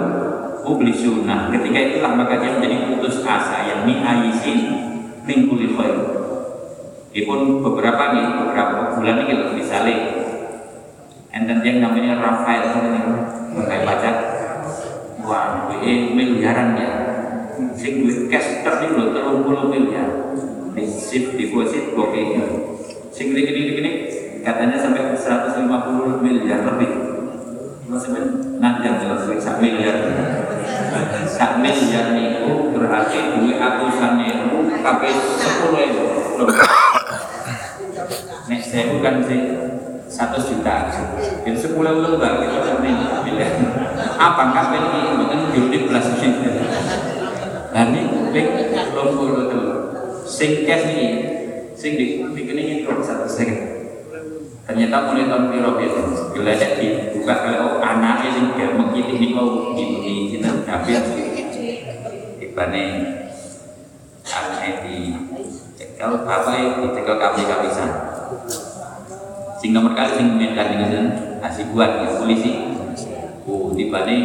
mublisuna. 0.66 1.54
Ketika 1.54 1.80
itulah 1.80 2.12
maka 2.18 2.42
dia 2.42 2.58
menjadi 2.58 2.92
putus 2.92 3.24
asa 3.24 3.64
yang 3.64 3.86
mi 3.86 4.02
aisin 4.02 4.60
mingkuli 5.24 5.72
khair. 5.78 5.98
Pun 7.18 7.66
beberapa 7.66 8.14
nih 8.14 8.26
beberapa 8.46 8.94
bulan 8.94 9.26
ini 9.26 9.58
misalnya. 9.58 9.98
Enten 11.34 11.66
yang 11.66 11.82
namanya 11.82 12.22
Rafael 12.22 12.78
ini 12.78 13.02
pakai 13.58 13.80
pajak 13.86 14.16
wah 15.26 15.66
ini 15.82 16.14
miliaran 16.14 16.78
ya. 16.78 16.90
Sing 17.74 18.06
duit 18.06 18.30
cash 18.30 18.62
lho 18.66 19.14
telung 19.14 19.42
puluh 19.46 19.66
miliar 19.70 20.27
sip 20.86 21.34
deposit 21.34 21.98
gokil 21.98 22.38
sing 23.10 23.34
gini 23.34 23.42
gini 23.50 23.72
gini 23.74 23.92
katanya 24.46 24.78
sampai 24.80 25.12
150 25.12 26.24
miliar 26.24 26.64
lebih. 26.64 26.92
Maksudnya 27.88 28.24
nanti 28.64 28.88
yang 28.88 29.00
jelas 29.02 29.28
sak 29.44 29.58
miliar. 29.60 29.98
Sak 31.28 31.60
miliar 31.60 32.16
itu 32.16 32.72
berarti 32.72 33.18
duit 33.40 33.58
atusan 33.58 34.22
itu 34.24 34.60
tapi 34.80 35.08
sepuluh 35.40 35.82
itu 35.84 36.06
nek 38.48 38.62
saya 38.64 38.96
bukan 38.96 39.16
sih 39.28 39.42
satu 40.08 40.40
juta 40.40 40.88
jadi 41.44 41.58
sepuluh 41.60 42.00
lembar 42.00 42.40
kita 42.40 42.80
nanti 42.80 42.92
miliar. 43.28 43.54
Apa 44.16 44.42
nggak 44.56 44.66
ini 44.80 45.00
bukan 45.20 45.40
judi 45.52 45.78
belas 45.92 46.08
nah 47.68 47.84
ini 47.94 48.32
pik 48.32 48.48
lompul 48.96 49.52
itu 49.52 49.60
sing 50.28 50.68
cash 50.68 50.92
ini 50.92 51.08
sing 51.72 51.96
di 51.96 52.20
bikin 52.36 52.60
ini 52.60 52.74
satu 52.84 53.24
second 53.24 53.64
ternyata 54.68 55.08
mulai 55.08 55.32
tahun 55.32 55.44
piro 55.48 55.72
itu 55.80 56.02
geletek 56.36 56.72
dibuka 56.76 57.48
oleh 57.48 57.60
oh 57.64 57.80
anaknya 57.80 58.30
sing 58.36 58.46
dia 58.60 58.76
mengkiti 58.76 59.16
ini 59.16 59.28
kau 59.32 59.72
gitu 59.72 60.04
di 60.04 60.36
kita 60.36 60.68
tapi 60.68 60.92
dibane 62.44 62.84
anaknya 64.28 64.72
di 64.84 64.96
cekal 65.80 66.28
apa 66.28 66.52
ya? 66.52 66.84
Dicekal 66.84 67.16
kami 67.16 67.42
kapisan. 67.48 67.90
Sing 69.56 69.72
nomor 69.72 69.96
kali 69.96 70.20
sing 70.20 70.28
minta 70.36 70.68
dengan 70.68 71.16
kasih 71.40 71.72
buat 71.72 72.04
ya 72.04 72.20
polisi 72.20 72.52
oh 73.48 73.72
dibane 73.72 74.18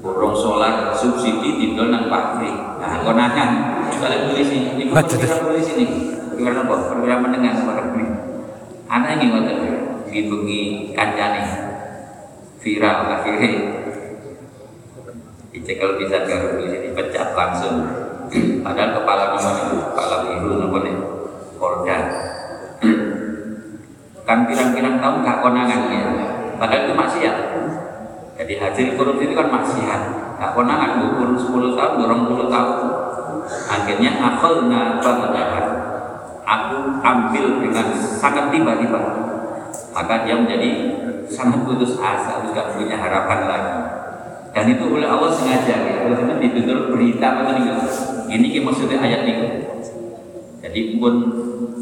borong 0.00 0.32
solar 0.32 0.96
subsidi 0.96 1.60
di 1.60 1.66
nang 1.76 2.08
pabrik 2.08 2.56
nah 2.80 3.04
konangan 3.04 3.75
kalau 3.94 4.18
polisi. 4.32 4.58
Ini 4.74 4.84
polisi 4.90 5.72
nih. 5.78 5.90
Karena 6.36 6.68
apa 6.68 6.74
perwira 6.92 7.16
menengah 7.22 7.52
sama 7.56 7.72
anak 8.86 9.10
ini 9.18 9.24
ngoten 9.32 9.58
dibungi 10.10 10.60
kancane. 10.92 11.44
Viral 12.60 12.98
akhirnya. 13.20 13.50
Dicekel 15.54 15.96
bisa 15.96 16.26
karo 16.26 16.60
polisi 16.60 16.90
dipecat 16.90 17.32
langsung. 17.32 17.76
Padahal 18.66 18.90
kepala 18.98 19.38
itu 19.38 19.78
kepala 19.94 20.16
biru 20.26 20.58
nopo 20.58 20.82
nih 20.82 20.94
Polda 21.62 21.98
kan 24.26 24.42
pirang-pirang 24.42 24.98
tahun 24.98 25.22
gak 25.22 25.38
konangan 25.38 25.80
ya 25.86 26.04
padahal 26.58 26.82
itu 26.90 26.94
maksiat. 26.98 27.36
Jadi 28.36 28.52
hasil 28.58 28.86
korupsi 28.98 29.30
itu 29.30 29.34
kan 29.38 29.48
maksiat. 29.48 30.02
Gak 30.36 30.52
konangan 30.52 31.06
umur 31.06 31.38
10 31.38 31.78
tahun 31.78 31.92
20 32.02 32.52
tahun 32.52 32.76
akhirnya 33.46 34.10
akhulna 34.18 34.98
banget 34.98 35.66
aku 36.46 36.78
ambil 37.02 37.44
dengan 37.62 37.86
sangat 37.96 38.54
tiba-tiba. 38.54 39.00
Maka 39.96 40.28
dia 40.28 40.36
menjadi 40.36 40.70
sangat 41.26 41.64
putus 41.64 41.96
asa 41.98 42.44
juga 42.44 42.76
punya 42.76 43.00
harapan 43.00 43.40
lagi. 43.48 43.76
Dan 44.52 44.64
itu 44.72 44.84
oleh 44.88 45.08
Allah 45.08 45.32
sengaja 45.32 45.74
ya. 45.74 45.94
Oleh 46.08 46.16
karena 46.20 46.36
ditutur 46.40 46.92
berita 46.92 47.26
apa 47.44 47.56
ini 48.28 48.46
ki 48.52 48.60
maksudnya 48.60 49.00
ayat 49.00 49.24
ini. 49.24 49.48
Jadi 50.60 50.80
pun 51.00 51.14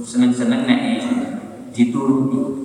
seneng-seneng 0.04 0.66
nek 0.68 0.80
dituruti. 1.74 2.62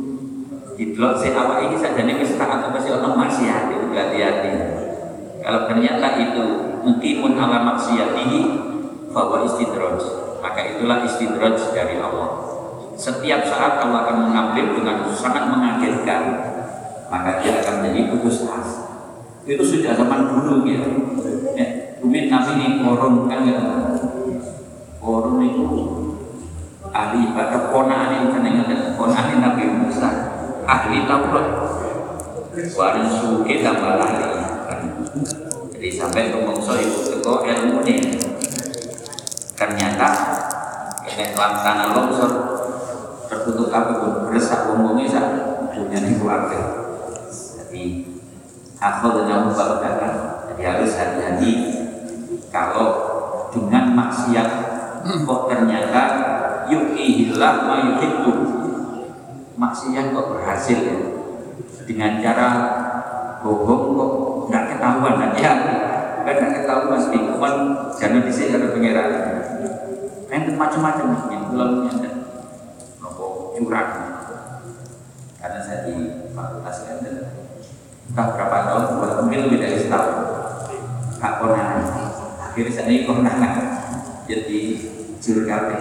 Didelok 0.80 1.14
si 1.20 1.28
awak 1.36 1.68
ini 1.68 1.76
saja 1.76 2.08
nih 2.08 2.24
wis 2.24 2.40
atau 2.40 2.72
masih 2.72 2.96
orang 2.96 3.20
maksiat 3.20 3.68
itu 3.68 3.92
hati-hati 3.92 4.80
kalau 5.50 5.66
ternyata 5.66 6.08
itu 6.22 6.46
mungkin 6.86 7.34
ala 7.34 7.74
maksiatihi 7.74 8.69
bahwa 9.10 9.46
istidraj 9.46 10.00
maka 10.40 10.62
itulah 10.76 11.04
istidraj 11.04 11.58
dari 11.76 12.00
Allah. 12.00 12.48
Setiap 13.00 13.48
saat 13.48 13.80
Allah 13.80 14.08
akan 14.08 14.18
mengambil 14.32 14.76
dengan 14.76 15.08
sangat 15.16 15.48
mengagetkan 15.48 16.22
maka 17.10 17.40
dia 17.42 17.64
akan 17.64 17.74
menjadi 17.82 18.12
putus 18.14 18.46
asa 18.46 18.86
itu 19.50 19.64
sudah 19.66 19.98
zaman 19.98 20.30
dulu 20.30 20.68
ya. 20.68 20.84
Rumit 22.00 22.32
Nabi 22.32 22.56
ini 22.56 22.80
korun 22.80 23.28
kan 23.28 23.44
gitu 23.44 23.64
korun 25.04 25.42
itu 25.44 25.68
ahli 26.96 27.34
ibadah 27.34 27.72
konaan 27.76 28.10
yang 28.14 28.32
kan 28.32 28.44
yang 28.46 28.96
konaan 28.96 29.42
Nabi 29.42 29.64
Musa. 29.68 30.10
Ahli 30.70 31.04
Taurat. 31.10 31.48
Warin 32.60 33.08
suke 33.08 33.64
tambah 33.64 33.94
lari 33.96 34.20
jadi 35.80 35.96
sampai 35.96 36.36
ngomong 36.36 36.60
itu 36.60 37.24
kok 37.24 37.48
ilmu 37.48 37.88
nih 37.88 38.04
ternyata 39.60 40.08
ini 41.04 41.36
dalam 41.36 41.60
tanah 41.60 41.88
longsor 41.92 42.32
tertutup 43.28 43.68
apa 43.76 43.92
pun 44.00 44.12
beresak 44.24 44.72
umumnya 44.72 45.04
sak 45.12 45.26
dunia 45.76 46.00
ini 46.00 46.16
keluarga. 46.16 46.60
Jadi 47.28 48.08
aku 48.80 49.06
dan 49.20 49.26
kamu 49.28 49.50
katakan 49.52 50.14
jadi 50.48 50.64
harus 50.64 50.96
hati-hati. 50.96 51.52
Kalau 52.50 52.88
dengan 53.52 53.94
maksiat 54.00 54.50
kok 55.04 55.42
ternyata 55.52 56.04
yukihilah 56.72 57.56
ma 57.68 57.76
yuhibbu. 57.84 58.34
Maksiat 59.60 60.16
kok 60.16 60.28
berhasil 60.40 60.80
ya. 60.88 60.98
Dengan 61.84 62.24
cara 62.24 62.48
bohong 63.44 63.84
kok 64.00 64.12
nggak 64.48 64.66
ketahuan. 64.72 65.20
Aja 65.20 65.52
kan 66.24 66.36
nggak 66.40 66.52
ketahuan 66.64 66.96
pasti 66.96 67.20
cuman 67.40 67.56
jangan 67.96 68.28
di 68.28 68.34
sini 68.36 68.52
ada 68.52 68.76
pengiran 68.76 69.10
enten 70.28 70.60
macam-macam 70.60 71.08
yang 71.32 71.56
lalu 71.56 71.88
ada 71.88 72.12
nopo 73.00 73.56
curang 73.56 73.92
karena 75.40 75.60
saya 75.64 75.88
di 75.88 76.28
fakultas 76.36 76.84
London 76.84 77.16
entah 78.12 78.28
berapa 78.36 78.58
tahun 78.68 78.84
buat 79.00 79.12
mungkin 79.24 79.40
lebih 79.48 79.60
dari 79.64 79.78
setahun. 79.80 80.18
Hak 81.22 81.34
konangan. 81.40 81.80
Akhirnya 82.42 82.74
saya 82.74 82.90
ini 82.90 83.06
konangan. 83.06 83.54
Jadi 84.26 84.62
juru 85.22 85.46
kafe. 85.46 85.78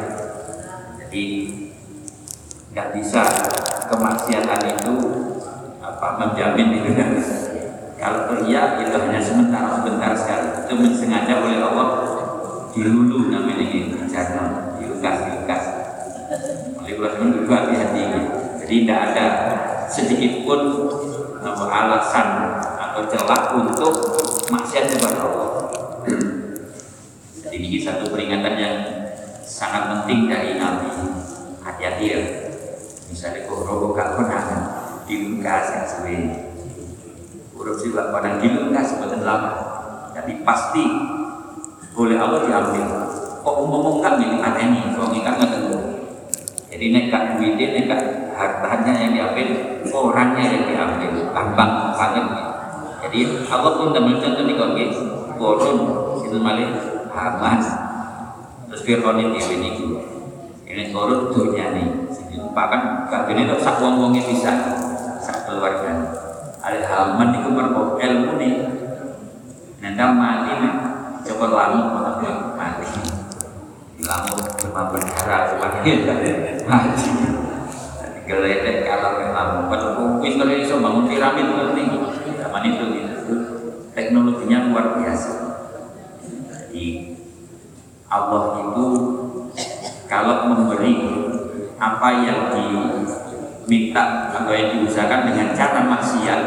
Jadi 1.02 1.24
nggak 2.70 2.88
bisa 3.00 3.22
kemaksiatan 3.88 4.60
itu 4.76 4.94
apa 5.80 6.08
menjamin 6.20 6.84
itu. 6.84 6.90
kan 6.92 7.10
kalau 7.98 8.30
teriak 8.30 8.86
itu 8.86 8.96
hanya 8.96 9.20
sementara 9.20 9.82
sebentar 9.82 10.14
sekali. 10.14 10.48
Itu 10.64 10.74
sengaja 10.94 11.42
oleh 11.42 11.58
Allah. 11.58 11.88
Dilulu 12.72 13.34
namanya 13.34 13.58
ini 13.58 13.90
jangan 14.06 14.78
dilukas 14.78 15.16
dilukas 15.26 15.62
oleh 16.78 16.94
Allah 16.94 17.12
juga 17.18 17.54
hati-hati 17.64 18.02
jadi 18.62 18.74
tidak 18.84 19.00
ada 19.12 19.26
sedikit 19.88 20.44
pun 20.44 20.60
alasan 21.48 22.28
atau 22.76 23.02
celah 23.08 23.56
untuk 23.56 23.94
maksiat 24.52 24.92
kepada 24.92 25.24
Allah. 25.24 25.50
Jadi 27.48 27.56
ini 27.56 27.80
satu 27.80 28.12
peringatan 28.12 28.54
yang 28.60 28.76
sangat 29.40 29.88
penting 29.88 30.28
dari 30.28 30.60
Nabi. 30.60 30.92
Hati-hati 31.64 32.04
ya. 32.04 32.20
Misalnya 33.08 33.48
kok 33.48 33.64
rokok 33.64 33.96
gak 33.96 34.08
konangan 34.20 34.62
dilukas 35.08 35.64
yang 35.72 35.86
suwe 35.88 36.16
huruf 37.58 37.82
juga 37.82 38.14
konang 38.14 38.38
dilukas 38.38 38.94
sebentar 38.94 39.20
lama. 39.26 39.52
Tapi 40.14 40.46
pasti 40.46 40.84
oleh 41.98 42.14
Allah 42.14 42.46
diambil. 42.46 42.86
Kok 43.42 43.56
ngomong 43.66 43.98
kan 43.98 44.22
ini 44.22 44.38
ada 44.38 44.60
ini 44.62 44.94
kalau 44.94 45.10
kan 45.10 45.34
nggak 45.34 45.58
jadi 46.78 46.94
nekat 46.94 47.22
duitnya 47.34 47.66
nekat 47.74 48.00
hartanya 48.38 48.92
yang 49.02 49.10
diambil 49.10 49.48
orangnya 49.90 50.46
yang 50.46 50.62
diambil 50.70 51.10
gampang 51.34 51.90
banget 51.98 52.26
jadi 53.02 53.18
Allah 53.50 53.72
pun 53.74 53.90
teman 53.90 54.22
contoh 54.22 54.42
nih 54.46 54.54
kalau 54.54 54.78
gitu. 54.78 55.00
Korun 55.38 55.78
itu 56.22 56.36
malah 56.38 56.70
Hamas 57.14 57.66
terus 58.70 58.82
Fir'aun 58.86 59.22
ini 59.22 59.38
ini 59.38 59.70
ini 60.66 60.82
korun 60.94 61.30
dunia 61.30 61.74
nih. 61.74 61.86
Bahkan 62.54 63.10
kabin 63.10 63.46
itu 63.46 63.54
sak 63.62 63.78
wong 63.82 64.02
wongnya 64.02 64.22
bisa 64.22 64.50
sak 65.22 65.46
keluarga 65.46 65.94
ada 66.68 66.84
Haman 66.84 67.32
itu 67.32 67.48
merko 67.48 67.96
ilmu 67.96 68.36
nih 68.36 68.54
nanti 69.80 70.04
mati 70.04 70.52
nih 70.60 70.74
coba 71.24 71.46
lamu 71.48 71.80
mati. 71.96 72.88
Lamu 74.04 74.36
cuma 74.60 74.92
berdarah 74.92 75.56
cuma 75.56 75.68
mati. 76.68 77.08
Geletek 78.28 78.84
kalau 78.84 79.16
lamu. 79.32 79.72
Pada 79.72 79.88
pinter 80.20 80.48
itu 80.52 80.76
bangun 80.76 81.08
piramid 81.08 81.48
penting 81.48 81.88
zaman 82.36 82.62
itu 82.68 82.84
itu 83.00 83.34
teknologinya 83.96 84.68
luar 84.68 85.00
biasa. 85.00 85.32
Jadi 86.52 87.16
Allah 88.12 88.44
itu 88.60 88.86
kalau 90.04 90.52
memberi 90.52 90.94
apa 91.78 92.08
yang 92.24 92.52
diminta 92.52 94.32
atau 94.34 94.52
yang 94.52 94.80
diusahakan 94.80 95.32
dengan 95.32 95.48
cara 95.52 95.80
maksiat 95.84 96.40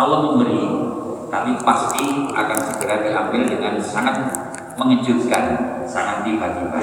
Allah 0.00 0.18
memberi 0.24 0.64
tapi 1.28 1.60
pasti 1.60 2.32
akan 2.32 2.58
segera 2.58 3.04
diambil 3.04 3.44
dengan 3.44 3.76
sangat 3.76 4.16
mengejutkan 4.80 5.76
sangat 5.84 6.24
tiba-tiba. 6.24 6.80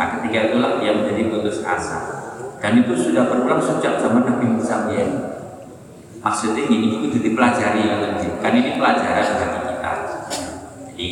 Nah 0.00 0.06
ketika 0.16 0.38
itulah 0.48 0.80
dia 0.80 0.96
menjadi 0.96 1.28
putus 1.28 1.60
asa. 1.60 2.24
Dan 2.62 2.80
itu 2.80 2.94
sudah 2.94 3.26
berulang 3.28 3.60
sejak 3.60 4.00
zaman 4.00 4.24
Nabi 4.24 4.46
Musa 4.48 4.88
ya. 4.88 5.04
Maksudnya 6.22 6.70
ini 6.70 7.10
itu 7.10 7.18
dipelajari 7.18 7.90
kan 8.40 8.52
ini 8.54 8.78
pelajaran 8.78 9.26
bagi 9.36 9.60
kita. 9.66 9.92
Jadi 10.88 11.10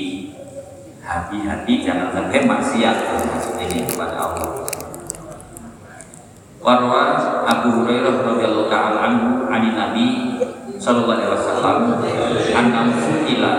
hati-hati 1.03 1.73
jangan 1.83 2.15
sampai 2.15 2.47
maksiat 2.47 2.97
maksudnya 3.29 3.67
ini 3.67 3.83
kepada 3.85 4.15
Allah. 4.15 4.51
Warwa 6.63 7.03
Abu 7.51 7.83
Hurairah 7.83 8.15
radhiyallahu 8.21 8.71
taala 8.71 8.99
anhu 9.11 9.51
ani 9.51 9.75
Nabi 9.75 10.07
sallallahu 10.81 11.13
alaihi 11.13 11.33
wasallam 11.37 11.77
annahu 12.57 12.91
suila 12.97 13.53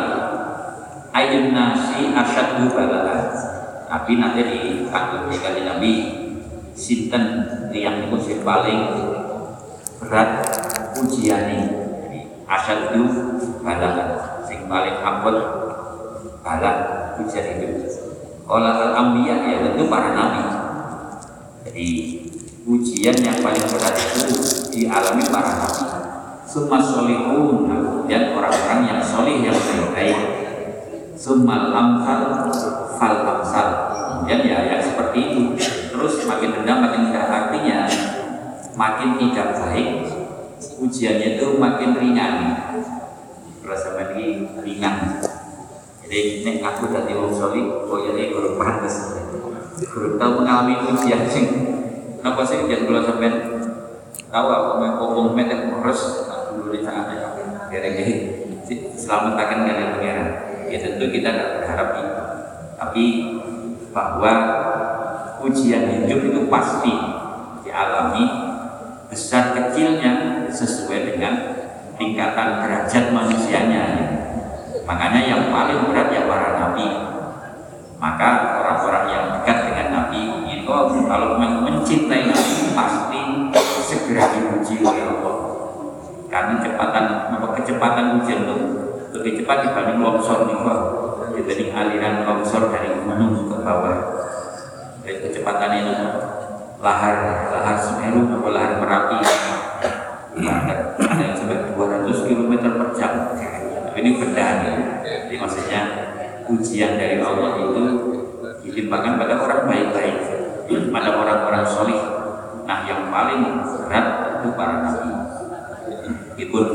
ayun 1.14 1.54
nasi 1.54 2.10
asyaddu 2.10 2.74
balaa 2.74 3.30
Nabi 3.92 4.14
nanti 4.18 4.42
di 4.42 4.62
di 5.30 5.38
kali 5.38 5.62
Nabi 5.62 5.94
sinten 6.74 7.46
yang 7.70 8.10
sing 8.18 8.42
paling 8.42 9.06
berat 10.02 10.50
ujian 10.98 11.46
ini 11.46 12.26
asyaddu 12.50 13.06
balaa 13.62 14.42
sing 14.42 14.66
paling 14.66 14.98
abot 15.06 15.38
balak 16.42 16.78
ujian 17.22 17.62
itu 17.62 17.70
Kalau 18.52 18.68
al-ambiya 18.68 19.48
ya 19.48 19.58
tentu 19.64 19.88
para 19.88 20.12
nabi 20.12 20.44
jadi 21.64 21.88
ujian 22.68 23.16
yang 23.22 23.38
paling 23.40 23.64
berat 23.70 23.96
itu 23.96 24.36
dialami 24.74 25.24
para 25.30 25.52
nabi 25.56 26.02
summa 26.52 26.84
solihun 26.84 27.72
dan 28.12 28.36
orang-orang 28.36 28.80
yang 28.92 29.00
solih 29.00 29.40
yang 29.40 29.56
baik-baik. 29.56 30.20
Summa 31.16 31.72
lamsal 31.72 32.52
fal 33.00 33.16
amsal 33.24 33.68
kemudian 33.96 34.44
ya 34.44 34.58
yang 34.68 34.84
seperti 34.84 35.20
itu. 35.32 35.44
Terus 35.96 36.28
makin 36.28 36.60
rendah 36.60 36.78
makin 36.84 37.02
rendah 37.08 37.26
artinya 37.32 37.88
makin 38.76 39.16
tidak 39.16 39.48
baik 39.64 39.88
ujiannya 40.84 41.40
itu 41.40 41.48
makin 41.56 41.96
ringan. 41.96 42.36
Rasa 43.64 43.96
makin 43.96 44.60
ringan. 44.60 45.24
Jadi 46.04 46.44
nek 46.44 46.60
aku 46.68 46.92
dari 46.92 47.16
wong 47.16 47.32
solih 47.32 47.88
kok 47.88 48.00
jadi 48.12 48.36
guru 48.36 48.60
pantes. 48.60 49.16
Guru 49.88 50.20
tahu 50.20 50.44
mengalami 50.44 50.84
ujian 50.92 51.24
sing 51.32 51.48
Kenapa 52.22 52.46
sih 52.46 52.70
jangan 52.70 52.86
kalau 52.86 53.02
sampai 53.02 53.30
tahu 54.30 54.46
mau 54.78 54.94
ngomong 54.94 55.34
meter 55.34 55.74
terus 55.74 56.30
dulu 56.54 56.70
di 56.76 56.84
sana 56.84 57.10
kira 57.72 57.90
selamat 59.12 59.36
akan 59.44 59.60
kalian 59.68 59.90
pangeran. 60.00 60.30
Ya 60.72 60.80
tentu 60.80 61.04
kita 61.12 61.36
tidak 61.36 61.50
berharap 61.60 61.90
itu, 62.00 62.16
tapi 62.80 63.06
bahwa 63.92 64.34
ujian 65.44 65.84
hidup 66.08 66.32
itu 66.32 66.48
pasti 66.48 66.96
dialami 67.68 68.24
besar 69.12 69.52
kecilnya 69.52 70.48
sesuai 70.48 71.12
dengan 71.12 71.34
tingkatan 72.00 72.64
derajat 72.64 73.12
manusianya. 73.12 73.84
Makanya 74.88 75.22
yang 75.28 75.52
paling 75.52 75.92
berat 75.92 76.08
ya 76.16 76.24
para 76.32 76.56
nabi. 76.56 76.88
Maka 78.00 78.30
orang-orang 78.64 79.06
yang 79.12 79.26
dekat 79.36 79.58
dengan 79.68 79.88
nabi 79.92 80.48
itu 80.56 80.72
kalau 81.12 81.36
mencintai 81.36 82.32
Nabi 82.32 82.72
pasti 82.72 83.22
segera 83.84 84.32
diuji 84.32 84.80
oleh 84.80 85.04
Allah 85.04 85.38
karena 86.32 86.64
kecepatan 86.64 87.06
kecepatan 87.60 88.06
ujian 88.24 88.48
itu 88.48 88.58
lebih 89.12 89.44
cepat 89.44 89.58
dibanding 89.68 90.00
longsor 90.00 90.48
nih 90.48 90.58
Pak 90.64 90.80
dibanding 91.36 91.70
aliran 91.76 92.16
longsor 92.24 92.72
dari 92.72 92.90
gunung 93.04 93.52
ke 93.52 93.58
bawah. 93.60 93.98
Dari 95.04 95.18
kecepatan 95.28 95.72
itu 95.84 95.94
lahar 96.80 97.16
lahar 97.52 97.76
Semeru 97.78 98.32
atau 98.32 98.50
lahar 98.52 98.72
Merapi. 98.80 99.20
Yang 100.42 101.34
sampai 101.44 101.76
200 101.76 102.28
km 102.28 102.54
per 102.80 102.90
jam. 102.96 103.14
Ini 103.92 104.10
benda 104.16 104.48
jadi 105.04 105.36
maksudnya 105.36 105.82
ujian 106.48 106.96
dari 106.96 107.20
Allah 107.20 107.60
itu 107.60 107.84
ditimpakan 108.64 109.20
pada 109.20 109.36
orang 109.44 109.68
baik-baik. 109.68 110.18
Pada 110.72 111.10
orang-orang 111.20 111.68
solih 111.68 112.00
nah 112.64 112.88
yang 112.88 113.12
paling 113.12 113.60
berat 113.68 114.08
itu 114.40 114.50
para 114.56 114.76
nabi. 114.88 115.12
Meskipun 116.32 116.66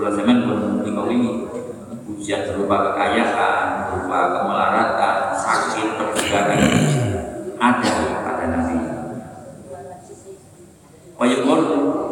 sebulan 0.00 0.16
zaman 0.16 0.38
pun 0.80 1.12
ini 1.12 1.28
ujian 2.08 2.48
berupa 2.48 2.88
kekayaan 2.88 3.92
berupa 3.92 4.20
kemelaratan 4.32 5.16
sakit 5.36 5.86
perbudakan. 6.00 6.60
Ada 7.60 7.92
pada 8.24 8.44
nabi 8.48 8.80
Wayukul 11.20 11.60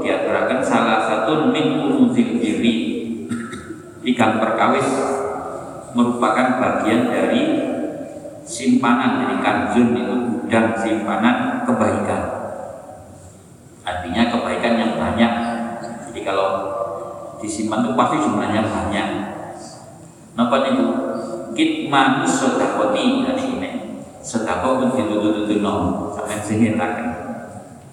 diaturakan 0.04 0.60
salah 0.60 1.00
satu 1.08 1.48
min 1.48 1.88
umuzil 1.88 2.36
diri. 2.36 2.76
Ikan 4.04 4.36
perkawis 4.36 4.84
merupakan 5.96 6.60
bagian 6.60 7.08
dari 7.08 7.72
simpanan 8.44 9.24
dari 9.24 9.40
kanjun 9.40 9.96
itu 9.96 10.14
gudang 10.28 10.76
simpanan 10.76 11.64
kebaikan 11.64 12.22
artinya 13.84 14.22
kebaikan 14.32 14.74
yang 14.76 14.92
banyak 14.96 15.32
jadi 16.08 16.20
kalau 16.24 16.48
disimpan 17.38 17.86
itu 17.86 17.90
pasti 17.94 18.16
jumlahnya 18.22 18.60
banyak. 18.66 19.08
Napa 20.38 20.56
itu 20.70 20.84
kitman 21.58 22.22
sodakoti 22.22 23.26
dari 23.26 23.44
ini 23.58 23.70
sodako 24.22 24.78
pun 24.78 24.88
ditutup-tutup 24.94 25.58
no 25.58 25.74
sampai 26.14 26.38
sini 26.38 26.78
lagi 26.78 27.02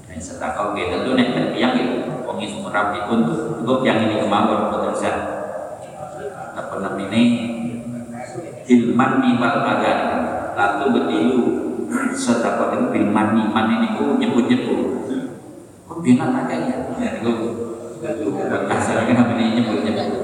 nah 0.05 0.13
sedekah 0.21 0.77
nggih 0.77 0.85
tentu 0.93 1.17
nek 1.17 1.57
tiyang 1.57 1.73
nggih 1.73 1.89
wong 2.29 2.37
iso 2.37 2.69
rapi 2.69 3.01
untuk 3.09 3.57
cukup 3.57 3.81
yang 3.81 4.05
ini 4.05 4.21
kemawon 4.21 4.69
boten 4.69 4.93
sah. 4.93 5.17
Apa 6.53 6.85
namanya 6.85 7.21
ilman 8.69 9.11
wal 9.41 9.57
agan 9.65 9.99
lalu 10.53 10.85
betilu 10.93 11.41
sedekah 12.13 12.77
itu 12.77 12.85
bil 12.93 13.07
mani 13.09 13.49
mani 13.49 13.73
niku 13.81 14.21
nyebut-nyebut. 14.21 15.09
Kok 15.89 15.97
binat 16.05 16.45
akeh 16.45 16.59
ya 16.69 16.77
niku 17.17 17.64
kan 18.05 19.13
namanya 19.17 19.45
nyebut-nyebut. 19.57 20.21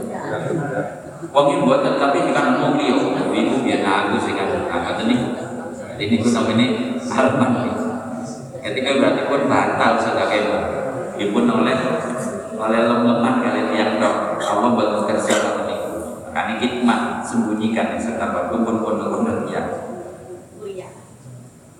Wong 1.31 1.45
iki 1.47 1.57
mboten 1.63 1.93
tapi 1.97 2.19
kan 2.29 2.59
wong 2.61 2.77
liya 2.77 2.93
iku 2.97 3.55
biyen 3.63 3.81
aku 3.81 4.17
sing 4.21 4.37
angkat 4.37 5.05
ini. 5.07 5.15
Jadi 5.97 6.03
niku 6.17 6.27
namanya 6.29 6.67
alman. 7.13 7.51
Ketika 8.61 8.89
berarti 9.01 9.21
pun 9.25 9.41
batal 9.49 9.91
sedekah 9.97 10.29
itu 11.17 11.29
pun 11.33 11.45
oleh 11.49 11.77
oleh 12.61 12.79
lem-leman 12.85 13.35
kali 13.41 13.61
tiang 13.73 13.97
dok 13.97 14.37
Allah 14.37 14.69
buat 14.77 14.89
kerja 15.09 15.33
kalau 15.41 15.65
ini. 15.65 15.77
Karena 16.31 16.53
hikmah 16.61 17.01
sembunyikan 17.25 17.97
sedekah 17.97 18.53
pun 18.53 18.61
pun 18.61 18.77
pun 18.81 19.25
ya. 19.49 19.61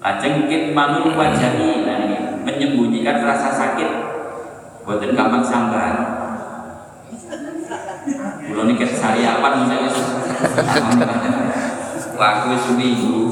Lajeng 0.02 0.50
kitmanul 0.50 1.14
wajahi 1.14 1.86
nah 1.86 1.98
ini. 2.02 2.18
Menyembunyikan 2.42 3.22
rasa 3.22 3.54
sakit 3.54 4.11
buatan 4.82 5.12
gampang 5.14 5.44
sambar. 5.46 5.94
Kulo 8.42 8.62
niki 8.66 8.86
sariawan 8.90 9.66
misalnya 9.66 9.92
waktu 12.18 12.56
seminggu. 12.58 13.30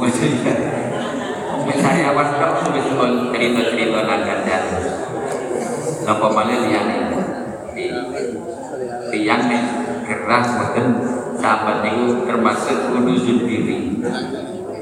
Sariawan 1.69 2.27
kok 2.37 2.73
wis 2.73 2.87
cerita-cerita 3.31 3.99
nang 4.03 4.21
gandan 4.25 4.63
napa 6.05 6.27
malih 6.33 6.57
liyane? 6.65 6.97
Tiyang 9.09 9.41
nek 9.49 9.63
gerah 10.05 10.43
boten 10.45 10.87
sahabat 11.37 11.85
niku 11.85 12.25
termasuk 12.25 12.93
unuzul 12.93 13.47
diri 13.47 14.01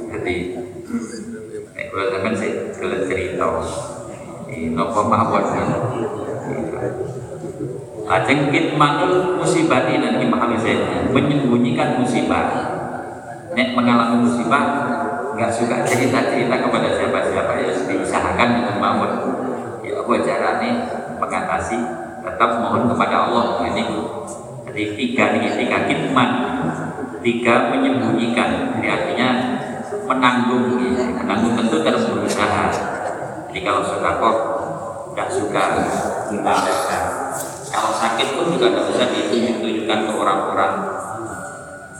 jadi 0.09 0.35
kula 1.87 2.03
sampean 2.11 2.33
sih 2.35 2.51
gelem 2.75 3.01
cerita 3.07 3.47
napa 4.73 5.01
mawon 5.05 5.45
Ajeng 8.07 8.47
kitmanul 8.55 9.35
musibah 9.35 9.83
ini 9.91 9.99
nanti 9.99 10.31
pahami 10.31 10.55
saya 10.55 11.11
menyembunyikan 11.11 11.99
musibah. 11.99 12.47
Nek 13.51 13.75
mengalami 13.75 14.23
musibah 14.23 14.63
nggak 15.35 15.51
suka 15.51 15.83
cerita-cerita 15.83 16.55
kepada 16.55 16.87
siapa-siapa 16.95 17.51
ya 17.59 17.71
diusahakan 17.75 18.49
dengan 18.63 18.75
mawon. 18.79 19.11
Ya 19.83 19.99
apa 19.99 20.13
caranya 20.23 20.71
mengatasi 21.19 21.77
tetap 22.23 22.49
mohon 22.63 22.87
kepada 22.87 23.27
Allah 23.27 23.67
ini. 23.67 23.83
Jadi 24.71 24.83
tiga 24.95 25.25
ini 25.35 25.47
tiga 25.51 25.83
kitman, 25.83 26.29
tiga 27.19 27.75
menyembunyikan. 27.75 28.77
Jadi 28.79 28.87
artinya 28.87 29.29
menanggung, 30.07 30.79
ya. 30.79 31.11
menanggung 31.11 31.59
tentu 31.59 31.83
terus 31.83 32.07
berusaha. 32.07 32.71
Jadi 33.51 33.59
kalau 33.67 33.83
suka 33.83 34.11
kok 34.21 34.37
nggak 35.17 35.33
suka. 35.33 35.63
Kita 36.29 36.53
kalau 37.73 37.91
sakit 37.97 38.37
pun 38.37 38.53
juga 38.53 38.69
tidak 38.69 38.85
bisa 38.93 39.03
ditunjukkan 39.09 39.99
ke 40.05 40.13
orang-orang. 40.13 40.73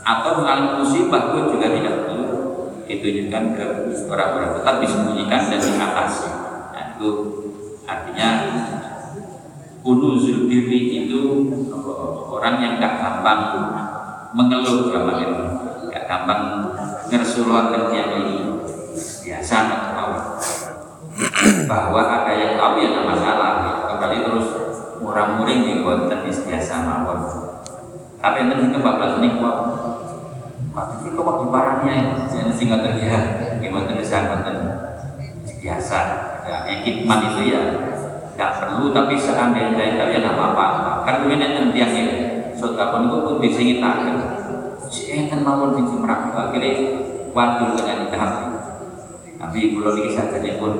Atau 0.06 0.30
mengalami 0.38 0.70
musibah 0.78 1.34
pun 1.34 1.50
juga 1.50 1.66
tidak 1.66 2.06
perlu 2.06 2.24
ditunjukkan 2.86 3.44
ke 3.58 3.66
orang-orang. 4.06 4.50
Tetap 4.62 4.74
disembunyikan 4.78 5.42
dan 5.50 5.58
diatasi. 5.58 6.30
Nah, 6.70 6.84
itu 6.94 7.08
artinya 7.90 8.30
unuzul 9.82 10.46
diri 10.46 11.02
itu 11.02 11.20
orang 12.30 12.62
yang 12.62 12.72
gak 12.78 13.02
gampang 13.02 13.40
mengeluh 14.30 14.94
dalam 14.94 15.18
itu 15.18 15.42
gak 15.90 16.04
gampang 16.06 16.42
ngersulkan 17.10 17.90
yang 17.90 18.10
ini. 18.14 18.62
Biasa 19.26 19.56
bahwa 21.68 22.00
ada 22.00 22.32
yang 22.32 22.56
tahu 22.56 22.80
ya 22.80 22.88
ada 22.96 23.02
masalah. 23.04 23.50
Kembali 23.92 24.18
terus 24.24 24.46
murah-muring 25.04 25.60
di 25.68 25.74
konten 25.84 26.18
biasa 26.24 26.74
mawon. 26.82 27.20
Tapi 28.18 28.36
yang 28.42 28.48
penting 28.56 28.72
kebablas 28.74 29.20
ini 29.22 29.28
kok 29.38 29.56
Tapi 30.74 31.10
kok 31.10 31.36
di 31.42 31.46
parahnya 31.50 31.92
ya, 31.92 32.10
jangan 32.26 32.54
sehingga 32.54 32.78
terlihat 32.82 33.24
gimana 33.60 33.98
bisa 33.98 34.18
biasa. 35.58 35.98
Ya, 36.48 36.56
yang 36.64 36.80
hikmah 36.86 37.18
itu 37.28 37.42
ya. 37.52 37.62
Nggak 38.38 38.52
perlu 38.62 38.94
tapi 38.94 39.18
seandainya 39.18 39.98
kalian 39.98 40.24
apa 40.30 40.44
apa 40.54 40.66
kan 41.02 41.26
gue 41.26 41.34
nanti 41.34 41.74
yang 41.74 41.90
ini 41.90 42.14
sudah 42.54 42.94
pun 42.94 43.10
gue 43.10 43.20
pun 43.26 43.36
bisa 43.42 43.58
ngitakan 43.58 44.14
si 44.86 45.10
enten 45.10 45.42
mawon 45.42 45.74
di 45.74 45.82
cimrak 45.90 46.30
akhirnya 46.30 47.02
waktu 47.34 47.64
dengan 47.74 48.06
tahap 48.14 48.32
tapi 49.42 49.74
belum 49.74 49.94
bisa 50.06 50.30
jadi 50.30 50.54
pun 50.62 50.72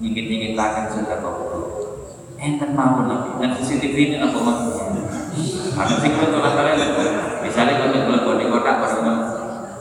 nyingit-nyingit 0.00 0.56
akan 0.56 0.84
sudah 0.88 1.20
kok 1.20 1.36
enten 2.40 2.72
mawon 2.72 3.04
lagi. 3.04 3.30
Dan 3.36 3.52
CCTV 3.52 3.96
ini 4.00 4.16
apa 4.16 4.38
maksudnya 4.40 5.04
karena 5.76 5.94
sih 6.00 6.10
kalau 6.12 6.28
tuh 6.32 6.40
kalian 6.40 6.92
misalnya 7.44 7.74
kalau 7.84 8.20
kalau 8.24 8.36
di 8.40 8.46
kotak 8.48 8.76
baru 8.80 9.12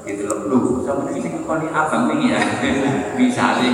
gitu 0.04 0.24
loh. 0.28 0.38
Lu 0.52 0.60
sama 0.84 1.08
ini 1.16 1.40
kalau 1.48 1.64
di 1.64 1.68
abang 1.72 2.12
ini 2.20 2.36
ya. 2.36 2.40
Bisa 3.16 3.64
sih 3.64 3.72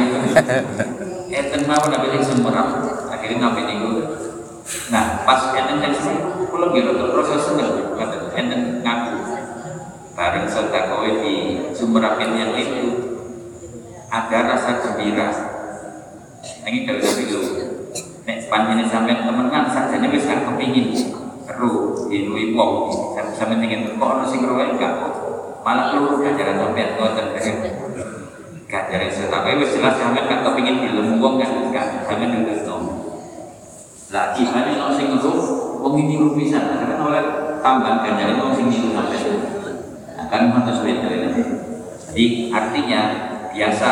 enten 1.33 1.61
mawon 1.65 1.89
tapi 1.89 2.13
yang 2.13 2.21
semerap 2.21 2.67
akhirnya 3.09 3.37
ngapain 3.41 3.69
itu 3.73 3.89
nah 4.93 5.25
pas 5.25 5.49
enten 5.49 5.81
dari 5.81 5.97
sini 5.97 6.21
kalau 6.53 6.69
gitu 6.77 6.93
proses 7.09 7.41
seneng. 7.41 7.97
Kata 7.97 8.29
enten 8.37 8.85
ngaku 8.85 9.17
bareng 10.13 10.45
sedekah 10.45 11.01
di 11.25 11.35
sumerapin 11.73 12.37
yang 12.37 12.53
itu. 12.53 13.17
Ada 14.05 14.39
rasa 14.47 14.71
gembira 14.79 15.27
ini 16.65 16.85
kalau 16.85 17.01
gitu 17.01 17.39
nek 18.25 18.37
panjenengan 18.49 18.89
sampai 18.89 19.21
temenan 19.21 19.65
saja 19.69 19.95
nih 20.01 20.09
bisa 20.09 20.45
kepingin. 20.45 20.93
Seru 21.45 21.93
di 22.09 22.25
lui 22.25 22.57
wong 22.57 22.89
sampai 23.37 23.61
ingin 23.61 23.97
kok 23.97 24.01
ono 24.01 24.25
sing 24.25 24.45
roe 24.45 24.65
enggak 24.65 24.93
malah 25.61 25.93
keluar 25.93 26.21
ganjaran 26.21 26.57
sampai 26.57 26.97
ngoten. 26.97 27.27
Ganjaran 28.65 29.09
setakai 29.13 29.61
wis 29.61 29.77
jelas 29.77 29.97
sampai 29.97 30.25
kan 30.25 30.41
kepingin 30.41 30.81
dilem 30.81 31.21
wong 31.21 31.37
kan? 31.37 31.69
Enggak 31.69 32.05
sampai 32.05 32.33
dulu 32.33 32.53
no 32.65 32.75
lah 34.13 34.37
gimana 34.37 34.69
ono 34.73 34.93
sing 34.93 35.07
ngeru 35.13 35.33
wong 35.81 35.93
ini 36.01 36.17
lu 36.17 36.37
bisa 36.37 36.61
kan 36.61 36.97
oleh 37.01 37.23
tambahan 37.61 38.05
ganjaran 38.05 38.41
wong 38.41 38.53
sing 38.53 38.69
niru 38.69 38.93
sampai 38.93 39.17
akan 40.25 40.41
mana 40.49 40.71
sulit 40.73 41.01
jadi 42.15 42.25
artinya 42.47 43.01
biasa 43.51 43.89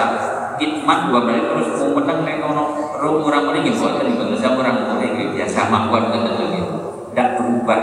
kitman 0.58 1.10
dua 1.10 1.20
kali 1.26 1.41
terus. 1.41 1.68
Menang 1.93 2.26
nek 2.26 2.41
ono 2.41 2.64
rum 2.97 3.22
orang 3.30 3.54
ini 3.54 3.70
gitu 3.70 3.86
buatan 3.86 4.10
itu 4.10 4.36
saya 4.39 4.58
orang 4.58 4.97
ini 4.97 5.30
biasa 5.38 5.70
makuan 5.70 6.10
tentu 6.10 6.32
gitu 6.49 6.74
tidak 7.14 7.28
berubah. 7.38 7.82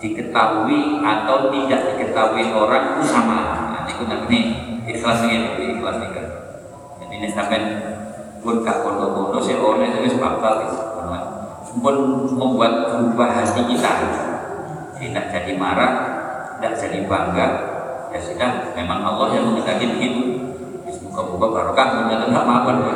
Diketahui 0.00 1.04
atau 1.04 1.52
tidak 1.52 1.80
diketahui 1.92 2.44
orang 2.56 2.96
itu 2.96 3.02
sama. 3.04 3.40
Nah, 3.72 3.82
itu 3.84 4.04
nanti 4.08 4.38
ikhlas 4.88 5.24
ini 5.24 5.76
ikhlas 5.76 5.96
ini. 6.00 6.08
Kan 6.12 6.26
jadi 7.00 7.14
ini 7.20 7.28
sampai 7.32 7.60
pun 8.40 8.64
kak 8.64 8.80
kono-kono 8.80 9.40
saya 9.40 9.60
oleh 9.60 9.88
itu 9.92 10.16
sebab 10.16 10.40
pun 11.80 11.96
membuat 12.36 12.92
berubah 12.92 13.28
hati 13.40 13.62
kita. 13.68 13.92
Tidak 15.00 15.24
jadi 15.32 15.52
marah 15.56 15.92
tidak 16.60 16.76
jadi 16.76 16.98
bangga. 17.08 17.48
Ya 18.12 18.18
sudah 18.20 18.76
memang 18.76 19.00
Allah 19.00 19.32
yang 19.32 19.48
menghendaki 19.48 19.86
begitu 19.96 20.39
Semoga-moga 21.10 21.74
barokah 21.74 21.86
benar 22.06 22.30
nggak 22.30 22.46
maafkan 22.46 22.76
ya. 22.86 22.94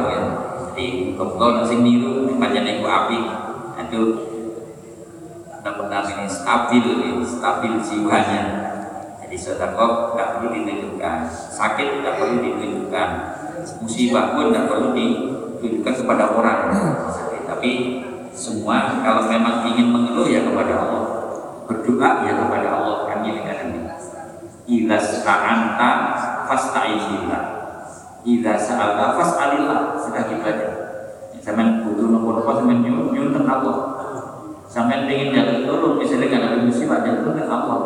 Jadi 0.70 1.18
kalau 1.18 1.58
nasi 1.58 1.82
niru 1.82 2.30
panjang 2.38 2.78
iku 2.78 2.86
api 2.86 3.18
itu 3.84 4.02
benar 5.64 6.06
ini 6.06 6.26
stabil, 6.30 6.84
ya, 7.02 7.18
stabil 7.26 7.72
jiwanya. 7.82 8.42
Jadi 9.18 9.34
sedekah 9.34 10.14
tidak 10.14 10.28
perlu 10.38 10.48
ditunjukkan, 10.54 11.18
sakit 11.30 11.86
tidak 11.98 12.14
perlu 12.22 12.36
ditunjukkan, 12.38 13.08
musibah 13.82 14.38
pun 14.38 14.54
tidak 14.54 14.66
perlu 14.70 14.88
ditunjukkan 14.94 15.94
kepada 16.04 16.24
orang. 16.30 16.60
Tapi 17.50 17.70
semua 18.30 19.02
kalau 19.02 19.26
memang 19.26 19.66
ingin 19.74 19.90
mengeluh 19.90 20.30
ya 20.30 20.46
kepada 20.46 20.74
Allah, 20.86 21.04
berdoa 21.66 22.10
ya 22.22 22.32
kepada 22.38 22.68
Allah 22.70 22.96
ini 23.24 23.40
kan 23.42 23.58
ini. 23.66 23.80
Ila 24.64 24.96
sa'anta 25.00 25.90
fasta'in 26.46 27.30
Ila 28.24 28.52
sa'alta 28.56 29.20
fas'alillah. 29.20 29.80
Gitu 30.00 30.44
aja. 30.44 30.68
Sampai 31.44 31.84
butuh 31.84 32.08
nopo-nopo 32.08 32.50
sampai 32.56 32.80
nyun 32.80 33.12
nyun 33.12 33.36
Allah. 33.44 33.76
Sampai 34.64 35.04
ingin 35.06 35.36
jatuh 35.36 35.68
turun 35.68 36.00
misalnya 36.00 36.32
karena 36.32 36.46
ada 36.56 36.58
musibah 36.64 37.04
jatuh 37.04 37.36
ke 37.36 37.44
Allah. 37.44 37.80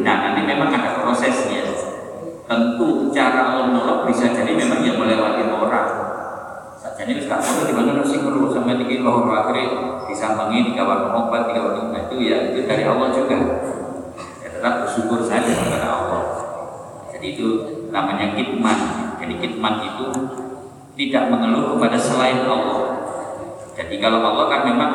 Nah 0.00 0.16
nanti 0.24 0.40
memang 0.48 0.72
ada 0.72 1.04
prosesnya. 1.04 1.68
Tentu 2.48 3.12
cara 3.12 3.52
Allah 3.52 3.68
menolong 3.68 4.08
bisa 4.08 4.32
jadi 4.32 4.56
memang 4.56 4.80
yang 4.80 4.96
melewati 4.96 5.44
orang. 5.44 5.90
Jadi 6.96 7.20
sekarang 7.20 7.68
di 7.68 7.74
mana 7.76 8.00
sih 8.00 8.18
sampai 8.56 8.82
bikin 8.82 9.04
bahwa 9.04 9.30
akhirnya 9.30 9.68
disambangi 10.08 10.66
di 10.66 10.72
kawan 10.72 11.12
obat 11.12 11.46
di 11.46 11.52
kawan 11.54 11.92
itu 11.92 12.16
ya 12.24 12.50
itu 12.50 12.64
dari 12.64 12.82
Allah 12.82 13.12
juga 13.14 13.36
ya 14.42 14.48
tetap 14.48 14.74
bersyukur 14.82 15.20
saja 15.22 15.52
kepada 15.52 15.86
Allah 15.86 16.22
jadi 17.14 17.26
itu 17.36 17.46
namanya 17.94 18.32
kitman 18.32 19.05
jadi 19.26 19.42
kitman 19.42 19.82
itu 19.82 20.06
tidak 20.94 21.34
mengeluh 21.34 21.74
kepada 21.74 21.98
selain 21.98 22.46
Allah. 22.46 22.94
Jadi 23.74 23.98
kalau 23.98 24.22
Allah 24.22 24.46
kan 24.46 24.62
memang 24.70 24.92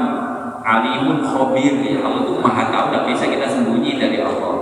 alimun 0.63 1.19
khobir 1.19 1.83
ya 1.83 1.99
Allah 1.99 2.23
itu 2.23 2.39
maha 2.39 2.71
tahu 2.71 2.95
tidak 2.95 3.03
bisa 3.11 3.23
kita 3.27 3.47
sembunyi 3.51 3.99
dari 3.99 4.23
Allah. 4.23 4.55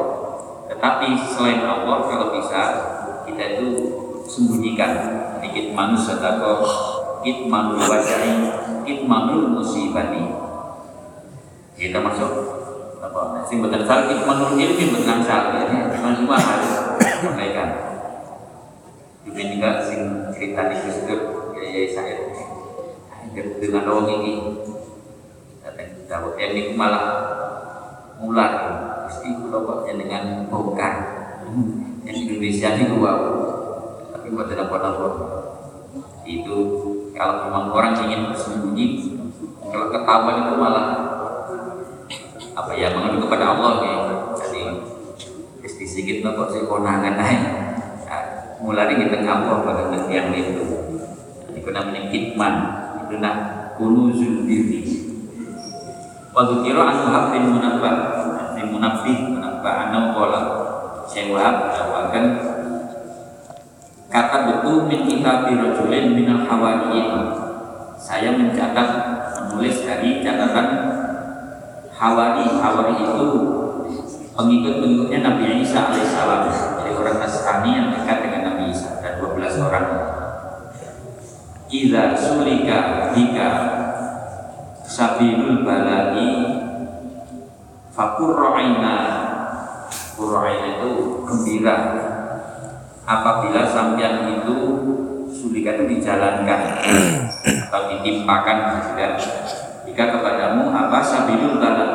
Tetapi 0.74 1.14
selain 1.22 1.62
Allah 1.70 2.02
kalau 2.02 2.34
bisa 2.34 2.62
kita 3.30 3.62
itu 3.62 3.68
sembunyikan 4.26 4.92
sedikit 5.38 5.78
manusia 5.78 6.18
atau 6.18 6.66
kitmanul 7.22 7.78
wajai 7.78 8.34
kitmanul 8.90 9.54
musibani 9.54 10.34
kita 11.78 12.02
masuk 12.02 12.32
apa. 13.06 13.46
Sing 13.46 13.62
betul 13.62 13.86
sal 13.86 14.10
kitmanul 14.10 14.58
ilmi 14.58 14.98
betul 14.98 15.22
sal 15.22 15.54
ya 15.54 15.94
harus 15.94 16.70
sampaikan 17.22 17.89
juga 19.36 19.70
sing 19.86 20.02
cerita 20.34 20.70
di 20.70 20.76
Gus 20.86 20.98
ya 21.06 21.18
ya 21.60 21.82
saya. 21.92 22.16
Dengan 23.34 23.84
orang 23.86 24.10
ini. 24.20 24.34
Datang 25.62 25.90
tahu 26.10 26.28
ini 26.40 26.74
malah 26.74 27.08
ular. 28.20 28.54
Pasti 29.06 29.30
kalau 29.34 29.66
kok 29.66 29.80
dengan 29.90 30.50
bongkar. 30.50 30.94
Yang 32.06 32.18
Indonesia 32.26 32.70
ini 32.78 32.84
gua 32.98 33.14
tapi 34.10 34.34
buat 34.34 34.50
tidak 34.50 34.70
apa 34.70 35.10
itu 36.30 36.58
kalau 37.18 37.50
memang 37.50 37.66
orang 37.74 37.94
ingin 38.06 38.30
bersembunyi 38.30 38.86
kalau 39.66 39.90
ketahuan 39.90 40.46
itu 40.46 40.54
malah 40.54 40.88
apa 42.54 42.72
ya 42.78 42.94
mengadu 42.94 43.26
kepada 43.26 43.58
Allah 43.58 43.74
ya. 43.82 43.96
Jadi 44.38 45.86
sedikit 45.90 46.18
nopo 46.26 46.50
si 46.54 46.62
konangan 46.70 47.18
nah, 47.18 47.34
mulai 48.60 48.96
kita 48.96 49.24
ngapa 49.24 49.64
pada 49.64 49.84
yang 50.12 50.32
itu. 50.36 50.64
Itu 51.56 51.70
namanya 51.72 52.08
kitman 52.12 52.56
itu 53.10 53.18
nak 53.18 53.36
kunuzul 53.74 54.46
diri 54.46 54.86
waktu 56.30 56.62
kira 56.62 56.84
anu 56.86 57.10
habin 57.10 57.44
munabah 57.58 57.96
di 58.54 58.62
munabih 58.70 59.18
munabah 59.34 59.74
anu 59.90 60.14
kolam 60.14 60.46
saya 61.10 61.34
wahab 61.34 61.56
kata 64.14 64.38
betul 64.46 64.86
min 64.86 65.10
kitab 65.10 65.50
rajulin 65.50 66.14
minal 66.14 66.46
hawariyin 66.46 67.34
saya 67.98 68.38
mencatat 68.38 68.90
menulis 69.50 69.82
dari 69.82 70.22
catatan 70.22 70.68
hawari 71.98 72.46
hawari 72.62 72.94
itu 72.94 73.28
pengikut-pengikutnya 74.38 75.20
Nabi 75.20 75.60
Isa 75.60 75.92
alaihissalam. 75.92 76.48
Dari 76.80 76.96
orang 76.96 77.20
Nasrani 77.20 77.70
yang 77.76 77.88
dekat 77.92 78.29
dan 79.70 79.84
12 79.86 80.10
orang. 80.10 80.18
Iza 81.70 82.04
sulika 82.18 83.14
hika 83.14 83.50
sabilul 84.82 85.62
balai 85.62 86.34
fakur 87.94 88.34
ro'aina 88.34 88.98
itu 90.18 90.92
gembira. 91.30 91.78
Apabila 93.06 93.66
sampean 93.70 94.42
itu 94.42 94.58
sulika 95.30 95.78
itu 95.78 95.98
dijalankan 95.98 96.62
atau 97.70 97.82
ditimpakan 97.94 98.58
juga. 98.90 99.18
Jika 99.86 100.04
kepadamu 100.18 100.74
apa 100.74 101.00
sabilul 101.02 101.62
bala 101.62 101.88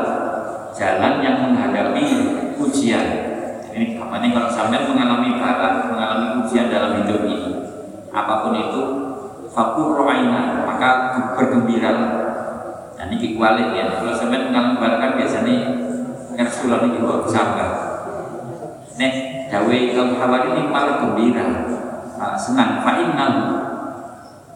jalan 0.75 1.23
yang 1.23 1.39
menghadapi 1.39 2.07
ujian 2.59 3.07
ini 3.75 3.99
ini 3.99 4.29
kalau 4.31 4.51
sampean 4.51 4.87
mengalami 4.91 5.39
bala 5.39 5.91
mengalami 5.91 6.27
ujian 6.43 6.71
dalam 6.71 7.03
hidup 7.03 7.23
ini 7.27 7.44
apa 8.15 8.47
pun 8.47 8.55
itu 8.55 8.83
fakur 9.51 9.99
roaina 9.99 10.63
maka 10.63 11.19
bergembira. 11.35 11.93
Nah 12.95 13.05
ini 13.11 13.35
kualik 13.35 13.75
ya. 13.75 13.99
Kalau 13.99 14.15
sampean 14.15 14.55
mengalami 14.55 15.19
biasanya 15.19 15.57
yang 16.39 16.51
sulam 16.51 16.87
ini 16.87 17.03
juga 17.03 17.27
sabar 17.27 17.71
nih 18.95 19.15
Dawe 19.51 19.75
Imam 19.75 20.15
Hawari 20.19 20.55
ini 20.55 20.63
malah 20.71 21.03
gembira, 21.03 21.47
malah 22.15 22.39
senang. 22.39 22.83
Fa'innahu 22.83 23.43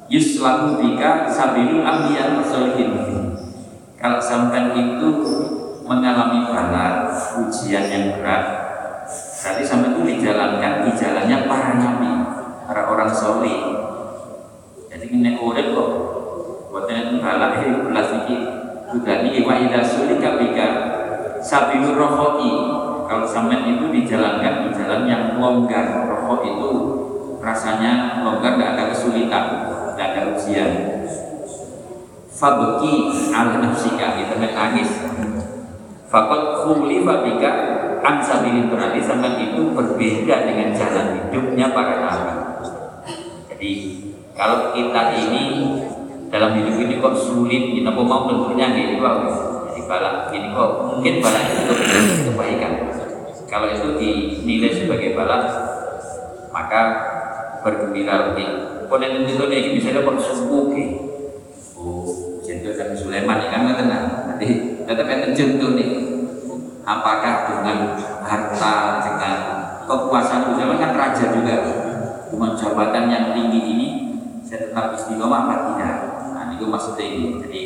yuslamu 0.07 0.79
bika 0.79 1.27
sabilul 1.27 1.83
ambiya 1.83 2.39
wasolihin. 2.39 2.91
Kalau 3.99 4.23
sampai 4.23 4.79
itu 4.79 5.11
mengalami 5.83 6.47
bala 6.47 7.11
ujian 7.43 7.85
yang 7.91 8.05
berat, 8.15 8.45
berarti 9.11 9.63
sampai 9.67 9.91
itu 9.91 10.01
dijalankan 10.07 10.87
di 10.87 10.91
jalannya 10.95 11.51
para 11.51 11.75
nabi, 12.79 12.87
para 12.87 12.95
orang 12.95 13.11
soleh. 13.11 13.61
Jadi 14.87 15.07
ini 15.11 15.35
urip 15.39 15.75
kok, 15.75 15.91
buatnya 16.71 17.11
itu 17.11 17.15
bala 17.19 17.59
ini 17.59 17.91
belas 17.91 18.09
ini 18.15 18.37
juga 18.89 19.21
nih 19.21 19.45
wa 19.45 19.55
idza 19.59 19.85
sulika 19.85 20.41
bika 20.41 20.69
sabilur 21.45 21.93
rohoi 21.93 22.53
kalau 23.05 23.27
sampai 23.29 23.69
itu 23.69 23.85
dijalankan 23.93 24.65
di 24.65 24.69
jalan 24.73 25.05
yang 25.05 25.37
longgar 25.37 26.09
rokok 26.09 26.41
itu 26.41 26.73
rasanya 27.45 28.25
longgar 28.25 28.57
tidak 28.57 28.71
ada 28.75 28.85
kesulitan 28.95 29.45
tidak 29.93 30.07
ada 30.15 30.21
ujian. 30.35 30.71
Fabeki 32.39 32.95
ala 33.35 33.59
nafsika 33.59 34.15
kita 34.15 34.35
nangis. 34.39 34.91
Fakot 36.09 36.65
khuli 36.65 37.05
fabika 37.05 37.51
ansabilin 38.01 38.71
berarti 38.73 39.03
sampai 39.05 39.53
itu 39.53 39.75
berbeda 39.75 40.37
dengan 40.49 40.73
jalan 40.73 41.07
hidupnya 41.29 41.67
para 41.77 41.95
nabi 42.01 42.39
jadi 43.59 43.75
kalau 44.39 44.71
kita 44.71 45.03
ini 45.19 45.43
dalam 46.31 46.55
hidup 46.63 46.79
ini 46.79 46.95
kok 47.03 47.19
sulit 47.19 47.75
kita 47.75 47.91
mau 47.91 48.07
bentuknya 48.31 48.71
gitu 48.71 49.03
jadi 49.03 49.83
balak 49.91 50.31
ini 50.31 50.55
kok 50.55 50.71
mungkin 50.95 51.15
balak 51.19 51.43
itu 51.51 51.75
kebaikan 52.31 52.73
kalau 53.49 53.73
itu 53.73 53.97
dinilai 53.97 54.71
sebagai 54.77 55.17
balas, 55.17 55.49
maka 56.53 56.83
bergembira 57.65 58.31
lebih. 58.31 58.49
Konen 58.93 59.25
itu 59.25 59.45
nih 59.49 59.73
misalnya 59.73 60.05
kok 60.05 60.21
ke, 60.21 60.85
oh 61.81 62.09
jentuh 62.45 62.77
Nabi 62.77 62.97
Sulaiman 62.97 63.41
kan 63.49 63.61
nggak 63.65 63.79
tenang. 63.81 64.07
Nanti 64.29 64.49
tetap 64.85 65.07
yang 65.09 65.33
jentuh 65.33 65.73
nih. 65.73 65.91
Apakah 66.89 67.53
dengan 67.53 68.01
harta, 68.25 68.77
dengan 69.05 69.37
kekuasaan 69.85 70.57
Sulaiman 70.57 70.81
kan 70.81 70.93
raja 70.97 71.25
juga, 71.33 71.57
dengan 72.39 72.55
jabatan 72.55 73.11
yang 73.11 73.35
tinggi 73.35 73.61
ini 73.67 73.89
saya 74.47 74.71
tetap 74.71 74.95
istiqomah 74.95 75.51
apa 75.51 75.55
tidak? 75.75 75.97
Nah 76.39 76.55
itu 76.55 76.71
maksudnya 76.71 77.03
ini. 77.11 77.43
Jadi 77.43 77.63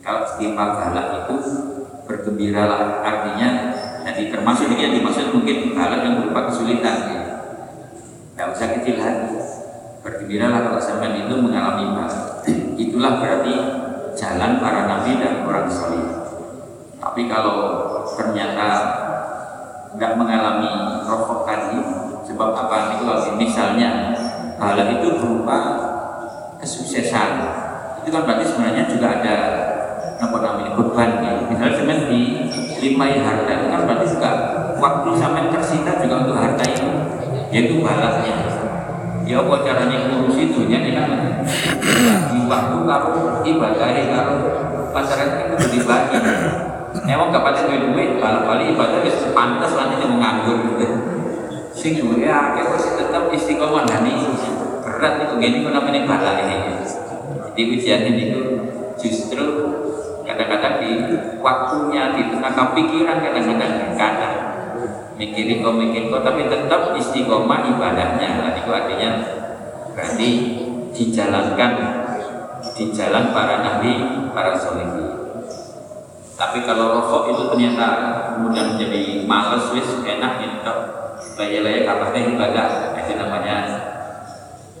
kalau 0.00 0.24
istiqomah 0.24 0.68
galak 0.72 1.06
itu 1.28 1.36
bergembiralah 2.08 3.04
artinya 3.04 3.76
jadi 4.08 4.32
termasuk 4.32 4.72
yang 4.72 4.96
dimaksud 4.96 5.36
mungkin 5.36 5.76
hal 5.76 6.00
yang 6.00 6.24
berupa 6.24 6.48
kesulitan 6.48 6.96
ya. 7.12 7.22
Tidak 8.32 8.46
usah 8.56 8.68
kecil 8.80 8.96
hati. 9.04 9.36
Bergembiralah 10.00 10.64
kalau 10.64 10.80
sampai 10.80 11.28
itu 11.28 11.36
mengalami 11.36 11.92
hal. 12.00 12.40
Itulah 12.80 13.20
berarti 13.20 13.54
jalan 14.16 14.64
para 14.64 14.88
nabi 14.88 15.20
dan 15.20 15.44
orang 15.44 15.68
soleh. 15.68 16.08
Tapi 16.96 17.28
kalau 17.28 17.58
ternyata 18.16 18.68
nggak 19.92 20.12
mengalami 20.16 21.04
rokok 21.04 21.44
tadi, 21.44 22.05
sebab 22.36 22.52
apa 22.52 23.00
itu 23.00 23.08
misalnya 23.40 24.12
hal 24.60 24.76
itu 24.76 25.08
berupa 25.16 25.58
kesuksesan, 26.60 27.40
itu 28.04 28.12
kan 28.12 28.28
berarti 28.28 28.44
sebenarnya 28.44 28.84
juga 28.92 29.06
ada 29.16 29.36
apa 30.20 30.36
namanya 30.44 30.76
beban 30.76 31.10
ya. 31.24 31.32
Misalnya 31.48 31.80
semen 31.80 31.98
di 32.12 32.20
limai 32.84 33.24
harta 33.24 33.48
itu 33.48 33.66
kan 33.72 33.88
berarti 33.88 34.06
juga 34.12 34.30
waktu 34.76 35.08
sampai 35.16 35.48
tersita 35.48 35.96
juga 36.04 36.28
untuk 36.28 36.36
harta 36.36 36.60
itu 36.68 36.88
yaitu 37.48 37.80
balasnya 37.80 38.36
ya 39.24 39.40
apa 39.40 39.54
caranya 39.64 40.12
ngurusi 40.12 40.52
dunia 40.52 40.84
ini 40.84 40.92
kan 40.92 41.08
di 42.36 42.38
waktu 42.44 42.76
karo 42.84 43.40
ibadah 43.48 43.88
karo 44.12 44.36
masyarakat 44.92 45.56
itu 45.56 45.66
dibagi 45.72 46.20
Emang 47.06 47.28
gak 47.30 47.54
duit 47.68 47.92
duit, 47.92 48.18
balik-balik 48.18 48.74
ibadah 48.74 48.98
bisa 49.04 49.30
pantas 49.30 49.78
nanti 49.78 50.00
mau 50.02 50.18
nganggur 50.18 50.74
gitu. 50.74 51.05
Sing 51.86 52.02
duwe 52.02 52.26
akeh 52.26 52.66
kok 52.66 52.98
tetap 52.98 53.30
istiqomah 53.30 53.86
nih 53.86 54.18
berat 54.82 55.22
itu 55.22 55.34
gini 55.38 55.62
kok 55.62 55.70
namanya 55.70 56.02
bala 56.02 56.34
ini. 56.42 56.82
Jadi 56.82 57.62
ujian 57.62 58.02
ini 58.10 58.22
itu 58.34 58.42
justru 58.98 59.46
kadang-kadang 60.26 60.82
di 60.82 61.14
waktunya 61.38 62.10
di 62.10 62.26
tengah 62.26 62.74
pikiran 62.74 63.22
kadang-kadang 63.22 63.94
kadang 63.94 64.34
mikirin 65.14 65.62
kok 65.62 65.78
mikir 65.78 66.10
kok 66.10 66.26
tapi 66.26 66.50
tetap 66.50 66.90
istiqomah 66.98 67.70
ibadahnya 67.70 68.30
nah, 68.34 68.50
itu 68.58 68.70
artinya 68.74 69.10
berarti 69.94 70.30
dijalankan 70.90 71.70
di 72.74 72.90
jalan 72.90 73.30
para 73.30 73.62
nabi, 73.62 73.94
para 74.34 74.58
solihin. 74.58 75.06
Tapi 76.34 76.66
kalau 76.66 76.98
rokok 76.98 77.30
itu 77.30 77.42
ternyata 77.46 77.86
kemudian 78.34 78.74
menjadi 78.74 79.22
males, 79.22 79.70
wis 79.70 80.02
enak 80.02 80.42
gitu, 80.42 80.74
laya-laya 81.36 81.84
kapasnya 81.84 82.32
ibadah, 82.32 82.68
itu 82.96 83.12
namanya 83.14 83.56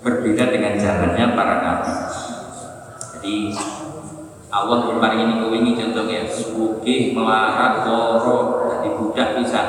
berbeda 0.00 0.44
dengan 0.48 0.72
jalannya 0.80 1.24
para 1.36 1.54
nabi. 1.60 1.94
Jadi 3.16 3.36
Allah 4.48 4.78
kemarin 4.88 5.20
ini 5.28 5.34
kewingi 5.42 5.72
contohnya 5.76 6.24
suki 6.24 7.12
melarat 7.12 7.84
loro 7.84 8.64
jadi 8.72 8.88
budak 8.96 9.28
bisa 9.42 9.60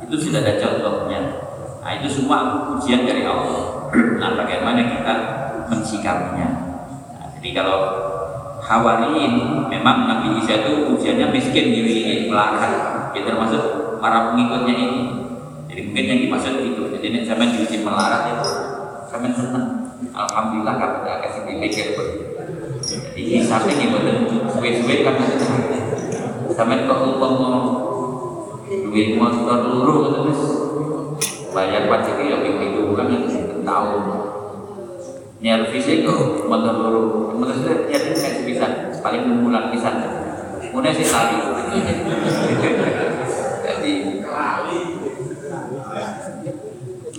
itu 0.00 0.16
sudah 0.16 0.40
ada 0.40 0.56
contohnya. 0.56 1.20
Nah 1.82 1.90
itu 2.00 2.08
semua 2.08 2.70
ujian 2.78 3.04
dari 3.04 3.26
Allah. 3.26 3.90
Nah 3.92 4.30
bagaimana 4.38 4.80
kita 4.86 5.14
mensikapinya? 5.68 6.48
Nah, 7.18 7.28
jadi 7.36 7.48
kalau 7.52 7.78
Hawariin 8.62 9.66
memang 9.70 10.10
Nabi 10.10 10.42
Isa 10.42 10.64
itu 10.64 10.96
ujiannya 10.96 11.30
miskin 11.34 11.74
diri 11.74 12.30
melarat. 12.30 12.72
Ya 13.12 13.22
termasuk 13.26 13.98
para 13.98 14.32
pengikutnya 14.32 14.74
ini 14.74 15.25
jadi 15.76 15.92
mungkin 15.92 16.08
yang 16.08 16.20
dimaksud 16.24 16.56
itu. 16.64 16.82
Jadi 16.88 17.04
ini 17.04 17.18
zaman 17.28 17.52
diuji 17.52 17.84
melarat 17.84 18.32
itu 18.32 18.76
zaman 19.16 19.32
senang 19.32 19.66
Alhamdulillah 20.12 20.76
kamu 20.76 20.96
tidak 21.04 21.16
kasih 21.24 21.42
pikir 21.48 21.86
jadi 23.16 23.22
ini 23.48 23.86
betul 23.88 24.44
suwe-suwe 24.52 24.94
kan 25.08 25.16
sampai 26.52 26.84
kok 26.84 27.00
umpama 27.16 27.50
duit 28.68 29.16
motor 29.16 29.58
luru 29.72 29.96
terus 30.12 30.40
bayar 31.56 31.88
pajak 31.88 32.20
ya 32.20 32.44
itu 32.44 32.92
kan 32.92 33.08
yang 33.08 33.24
tahun 33.64 34.02
fisik 35.72 36.04
kok 36.04 36.44
motor 36.44 36.74
luru 36.76 37.04
menurut 37.40 37.56
saya 37.64 37.88
ya 37.88 37.98
ini 38.04 38.52
bisa 38.52 38.92
paling 39.00 39.24
enam 39.24 39.72
bisa 39.72 39.90
kemudian 40.60 40.92
sih 40.92 41.08
kali 41.08 41.36
jadi 43.64 43.92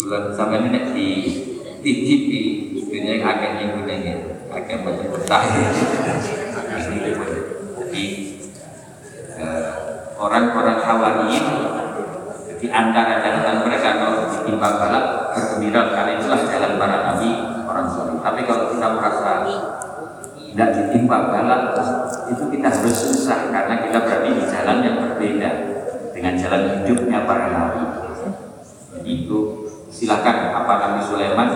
bulan 0.07 0.31
sampai 0.31 0.63
ini 0.63 0.79
di 1.83 1.91
TV 2.07 2.29
dunia 2.79 3.19
akan 3.27 3.51
yang 3.59 3.71
gunanya 3.75 4.15
akan 4.55 4.77
banyak 4.87 5.07
bertahan 5.11 5.67
jadi 7.75 8.05
eh, 9.35 9.71
orang-orang 10.15 10.79
hawariin 10.79 11.45
di 12.55 12.67
antara 12.71 13.19
jalan 13.19 13.67
mereka 13.67 13.89
kalau 13.99 14.31
ditimbang 14.31 14.79
balap 14.79 15.35
bergembira 15.35 15.91
karena 15.91 16.11
itulah 16.23 16.39
jalan 16.39 16.71
para 16.79 16.97
nabi 17.11 17.29
orang 17.67 17.87
soleh 17.91 18.15
tapi 18.23 18.47
kalau 18.47 18.71
kita 18.71 18.87
merasa 18.95 19.31
tidak 20.39 20.69
ditimpa 20.71 21.17
balap 21.35 21.75
itu 22.31 22.43
kita 22.55 22.67
harus 22.71 22.95
susah 22.95 23.51
karena 23.51 23.75
kita 23.83 23.99
berarti 24.07 24.29
di 24.39 24.43
jalan 24.47 24.77
yang 24.87 24.95
berbeda 25.03 25.49
dengan 26.15 26.33
jalan 26.39 26.61
hidupnya 26.79 27.27
para 27.27 27.51
nabi 27.51 28.06
silakan 29.97 30.53
apa 30.53 30.73
Nabi 30.77 30.99
Sulaiman 31.01 31.49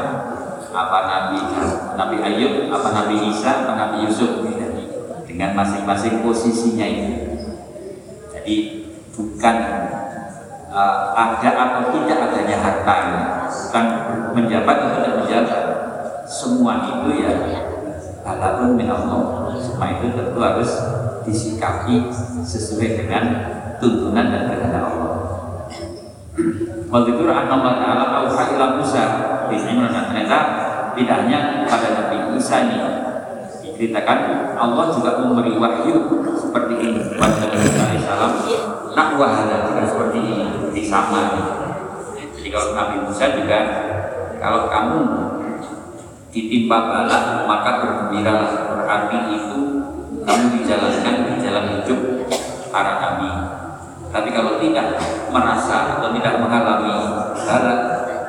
apa 0.74 0.98
Nabi 1.06 1.38
Nabi 1.94 2.18
Ayub 2.26 2.74
apa 2.74 2.89
Nabi 2.89 3.30
Isa 3.30 3.70
apa 3.70 3.78
Nabi 3.78 4.10
Yusuf? 4.10 4.42
Dengan 5.30 5.56
masing-masing 5.56 6.28
posisinya 6.28 6.84
ini. 6.84 7.39
Jadi 8.36 8.56
bukan 9.16 9.56
uh, 10.68 11.16
ada 11.16 11.50
atau 11.56 11.82
tidak 11.96 12.20
adanya 12.20 12.58
harta 12.60 12.94
ini. 13.08 13.24
Bukan 13.48 13.86
menjabat 14.36 14.76
atau 14.76 15.00
tidak 15.00 15.16
menjabat. 15.24 15.62
Semua 16.28 16.84
itu 16.84 17.24
ya 17.24 17.32
halapun 18.28 18.76
min 18.76 18.92
Allah. 18.92 19.56
Semua 19.56 19.88
itu 19.96 20.12
tentu 20.12 20.39
harus 20.44 20.72
disikapi 21.24 22.12
sesuai 22.44 23.08
dengan 23.08 23.24
tuntunan 23.80 24.28
dan 24.36 24.52
kehendak 24.52 24.84
Allah 24.84 25.16
Waktu 26.92 27.10
itu 27.16 27.24
Allah 27.32 27.74
Ta'ala 27.80 28.06
Auha 28.20 28.44
ila 28.52 28.66
Musa. 28.76 29.04
Di 29.48 29.56
Imran 29.56 29.92
ternyata 29.92 30.39
tidak 30.96 31.24
hanya 31.24 31.64
pada 31.68 31.88
Nabi 31.92 32.36
Isa 32.36 32.68
ini 32.68 32.80
diceritakan 33.64 34.52
Allah 34.60 34.92
juga 34.92 35.24
memberi 35.24 35.56
wahyu 35.56 35.96
seperti 36.36 36.76
ini. 36.84 37.00
Kepada 37.16 37.48
Nabi 37.48 37.56
Musa 37.64 37.82
alaihissalam 37.88 38.32
nak 38.92 39.10
wahada 39.16 39.72
juga 39.72 39.82
seperti 39.88 40.20
ini 40.20 40.46
di 40.76 40.84
sama. 40.84 41.22
Jadi 42.36 42.50
kalau 42.52 42.76
Nabi 42.76 42.96
Musa 43.08 43.26
juga 43.39 43.60
kalau 44.39 44.68
kamu 44.68 45.00
ditimpa 46.32 46.78
bala 46.88 47.44
maka 47.44 47.72
bergembira 47.84 48.36
berarti 48.72 49.18
itu 49.36 49.60
kamu 50.24 50.46
dijalankan 50.60 51.16
di 51.28 51.34
jalan 51.44 51.66
hidup 51.76 52.00
para 52.72 53.04
nabi 53.04 53.30
tapi 54.12 54.30
kalau 54.36 54.59
tidak 54.59 54.99
merasa 55.32 55.97
atau 55.97 56.12
tidak 56.12 56.43
mengalami 56.43 56.91
bala 57.47 57.76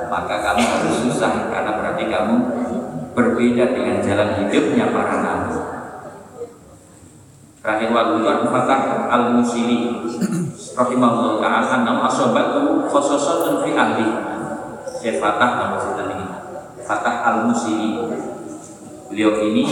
maka 0.07 0.35
kamu 0.45 0.63
harus 0.63 0.95
susah 1.09 1.51
karena 1.51 1.71
berarti 1.75 2.05
kamu 2.07 2.37
berbeda 3.13 3.65
dengan 3.75 3.97
jalan 4.05 4.31
hidupnya 4.45 4.95
para 4.95 5.17
nabi. 5.21 5.57
Terakhir 7.63 7.89
waktu 7.95 8.17
Fatah 8.51 8.81
al-Musili 9.07 10.03
rahimahullah 10.75 11.39
ta'ala 11.39 11.69
anam 11.81 12.03
asobatu 12.05 12.91
khososatun 12.91 13.63
fi 13.63 13.71
ahli. 13.73 14.09
Saya 14.99 15.17
Fatah 15.23 15.51
nama 15.63 15.77
saya 15.79 16.11
ini. 16.11 16.27
Fatah 16.83 17.17
al-Musili 17.23 18.03
beliau 19.09 19.39
ini 19.47 19.65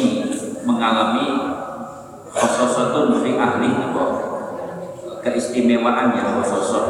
mengalami 0.64 1.58
khososatun 2.32 3.20
fi 3.20 3.34
ahli 3.36 3.70
keistimewaan 5.20 6.16
yang 6.16 6.40
khososot 6.40 6.86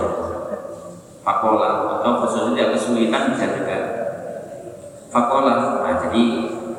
fakola 1.22 2.00
atau 2.00 2.24
khososot 2.24 2.54
yang 2.58 2.74
kesulitan 2.74 3.34
bisa 3.34 3.46
juga 3.58 3.78
fakola 5.10 5.84
nah, 5.84 5.94
jadi 6.08 6.24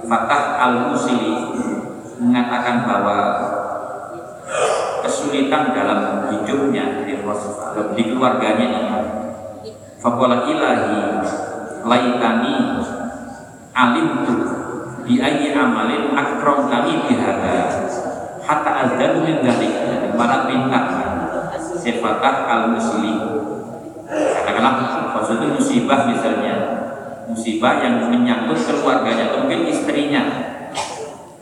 Fatah 0.02 0.58
al-Musili 0.60 1.39
mengatakan 2.20 2.84
bahwa 2.84 3.18
kesulitan 5.06 5.72
dalam 5.72 6.28
hidupnya 6.28 7.06
di, 7.06 7.16
keluarganya 8.04 8.68
ini. 8.68 8.99
Fakola 10.02 10.49
ilahi 10.49 11.22
laitani 11.86 12.82
alim 13.72 14.08
tu 14.26 14.36
bi 15.06 15.22
ayyi 15.22 15.54
amalin 15.54 16.12
akram 16.18 16.66
kami 16.68 17.06
bihada 17.06 17.86
hatta 18.41 18.72
azdan 18.84 19.22
min 19.22 19.45
dalik. 19.45 19.74
Para 20.18 20.45
minta 20.49 21.01
sifatah 21.82 22.36
al 22.45 22.63
muslim 22.77 23.17
katakanlah 24.05 25.09
maksudnya 25.17 25.47
musibah 25.57 26.05
misalnya. 26.05 26.55
Musibah 27.32 27.79
yang 27.79 28.11
menyangkut 28.11 28.59
keluarganya 28.59 29.32
atau 29.32 29.47
mungkin 29.47 29.63
istrinya. 29.71 30.23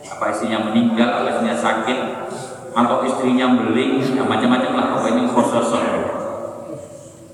Apa 0.06 0.30
istrinya 0.30 0.70
meninggal 0.70 1.08
atau 1.10 1.28
istrinya 1.34 1.56
sakit 1.58 1.98
atau 2.70 3.02
istrinya 3.02 3.58
beling 3.58 3.98
ya 3.98 4.22
macam-macam 4.22 4.70
lah 4.78 4.86
pokoknya 4.94 5.26
khososor 5.34 5.82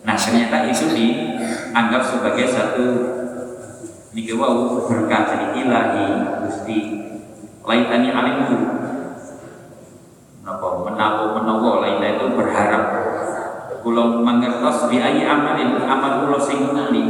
nah 0.00 0.16
ternyata 0.16 0.64
itu 0.64 0.96
dianggap 0.96 2.00
sebagai 2.00 2.48
satu 2.48 2.86
niki 4.16 4.32
wau 4.32 4.88
berkah 4.88 5.28
dari 5.28 5.60
ilahi 5.60 6.06
gusti. 6.46 6.78
Laitani 7.66 8.14
alimku 8.14 8.76
menawa 10.86 11.34
menawa 11.34 11.82
lainnya 11.82 12.14
itu 12.14 12.26
berharap 12.38 12.85
kula 13.86 14.18
mangertos 14.18 14.90
bi 14.90 14.98
ayi 14.98 15.22
amalin 15.22 15.78
amal 15.86 16.26
kula 16.26 16.42
sing 16.42 16.74
nuli 16.74 17.06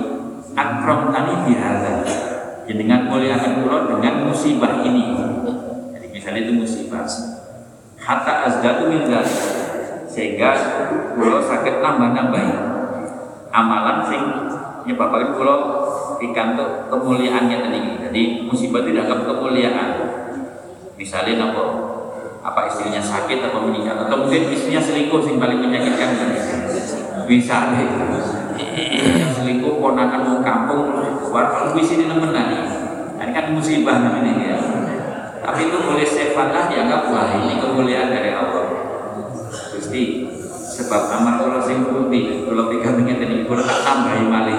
akram 0.52 1.08
tani 1.08 1.48
bihadza 1.48 2.04
dengan 2.68 3.08
muliakan 3.08 3.64
kula 3.64 3.96
dengan 3.96 4.28
musibah 4.28 4.84
ini. 4.84 5.16
Jadi 5.96 6.06
misalnya 6.12 6.44
itu 6.44 6.52
musibah. 6.52 7.08
Hatta 7.96 8.44
azdatu 8.44 8.92
min 8.92 9.08
sehingga 10.04 10.52
kula 11.16 11.40
sakit 11.48 11.80
nambah-nambahi 11.80 12.52
amalan 13.56 13.98
sing 14.12 14.22
nyebabkan 14.84 15.32
kula 15.32 15.56
dikantuk 16.20 16.92
kemuliaannya 16.92 17.56
tadi. 17.56 17.80
Jadi 18.04 18.22
musibah 18.52 18.84
tidak 18.84 19.08
akan 19.08 19.20
kemuliaan. 19.24 19.88
Misalnya 21.00 21.40
nopo 21.40 21.64
apa 22.44 22.68
istrinya 22.68 23.00
sakit 23.00 23.48
atau 23.48 23.64
meninggal? 23.64 24.06
Atau 24.06 24.28
mungkin 24.28 24.52
istrinya 24.52 24.78
selingkuh 24.78 25.24
sing 25.24 25.40
paling 25.40 25.58
menyakitkan 25.64 26.14
bisa 27.28 27.74
deh. 27.74 27.86
Selingkuh 29.36 29.82
ponakan 29.82 30.20
mau 30.24 30.38
kampung 30.40 30.96
di 31.76 31.82
sini 31.84 32.08
temen 32.08 32.32
nanti, 32.32 32.56
ini 33.20 33.30
kan 33.36 33.52
musibah 33.52 34.00
namanya 34.00 34.32
ya. 34.40 34.56
Tapi 35.44 35.68
itu 35.68 35.76
boleh 35.84 36.06
sifatlah 36.08 36.72
dianggap 36.72 37.12
wah 37.12 37.28
ini 37.36 37.60
kemuliaan 37.60 38.08
dari 38.08 38.32
Allah. 38.32 38.64
Pasti, 39.52 40.32
sebab 40.48 41.02
amar 41.20 41.38
kalau 41.38 41.60
sing 41.60 41.84
putih 41.84 42.48
kalau 42.48 42.72
tiga 42.72 42.96
ngeten 42.96 43.28
ini 43.28 43.44
kula 43.44 43.62
tak 43.62 43.84
tambah 43.84 44.16
malih. 44.26 44.56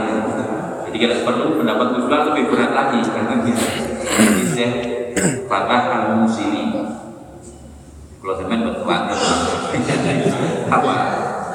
Jadi 0.87 0.97
kalau 1.01 1.17
perlu 1.25 1.45
pendapat 1.59 1.87
Gus 1.97 2.07
lebih 2.07 2.43
berat 2.53 2.71
lagi. 2.71 3.01
Karena 3.03 3.35
bisa 3.41 3.67
bisa 4.37 4.67
patah 5.49 5.81
fatah 5.81 5.81
al 5.89 6.03
musini 6.21 6.69
kalau 8.21 8.35
teman 8.37 8.59
berkuat 8.69 9.01
apa? 10.69 10.95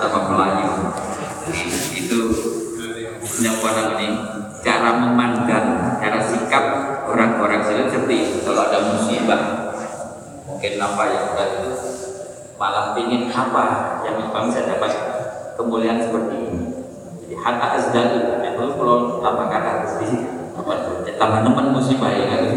Apa 0.03 0.19
melayu 0.35 0.62
itu 1.97 2.20
eh, 2.78 3.18
penyampaian 3.18 3.88
ini 3.99 4.09
cara 4.62 4.90
memandang 5.03 5.99
cara 5.99 6.18
sikap 6.22 6.64
orang-orang 7.11 7.66
selain 7.66 7.90
seperti 7.90 8.47
kalau 8.47 8.62
ada 8.70 8.78
musibah 8.95 9.43
mungkin 10.47 10.78
apa 10.78 11.03
yang 11.11 11.24
ada 11.34 11.45
itu 11.59 11.72
malah 12.55 12.95
ingin 12.95 13.26
apa 13.34 13.99
yang 14.07 14.22
memang 14.22 14.47
saya 14.47 14.78
dapat 14.78 14.95
kemuliaan 15.59 15.99
seperti 15.99 16.34
ini. 16.38 16.62
Jadi 17.26 17.34
hata 17.34 17.66
azdal 17.74 18.38
itu 18.38 18.64
kalau 18.78 19.18
apa 19.18 19.43
kata 19.51 19.70
di 19.82 19.88
sini. 19.99 20.18
Teman-teman 21.18 21.74
musibah 21.74 22.11
ya 22.11 22.30
kan? 22.30 22.55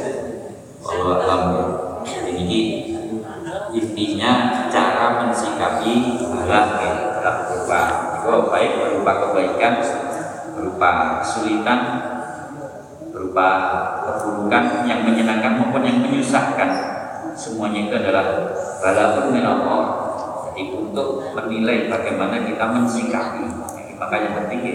Kalau 0.84 1.16
alam 1.20 1.42
ini 2.04 2.73
itu 8.24 8.48
baik 8.48 8.72
berupa 8.80 9.12
kebaikan 9.28 9.72
berupa 10.56 10.90
kesulitan 11.20 11.80
berupa 13.12 13.48
keburukan 14.00 14.88
yang 14.88 15.04
menyenangkan 15.04 15.60
maupun 15.60 15.84
yang 15.84 16.00
menyusahkan. 16.02 16.70
Semuanya 17.36 17.90
itu 17.90 17.94
adalah 18.00 18.26
balapun 18.80 19.34
min 19.36 19.44
Allah 19.44 19.82
jadi 20.50 20.70
untuk 20.72 21.34
menilai 21.34 21.90
bagaimana 21.90 22.46
kita 22.46 22.64
mensikapi 22.70 23.44
jadi 23.44 23.92
makanya 23.98 24.30
penting 24.38 24.60
ya 24.62 24.74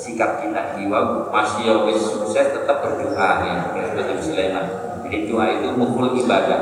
sikap 0.00 0.40
kita 0.40 0.80
jiwa 0.80 1.28
masih 1.28 1.84
wis 1.84 2.00
sukses 2.00 2.56
tetap 2.56 2.80
berdoa. 2.80 3.30
Ya 3.76 3.84
seperti 3.92 4.32
Sulaiman. 4.32 4.66
Jadi 5.04 5.28
doa 5.28 5.46
itu 5.60 5.68
mukul 5.76 6.16
ibadah. 6.16 6.60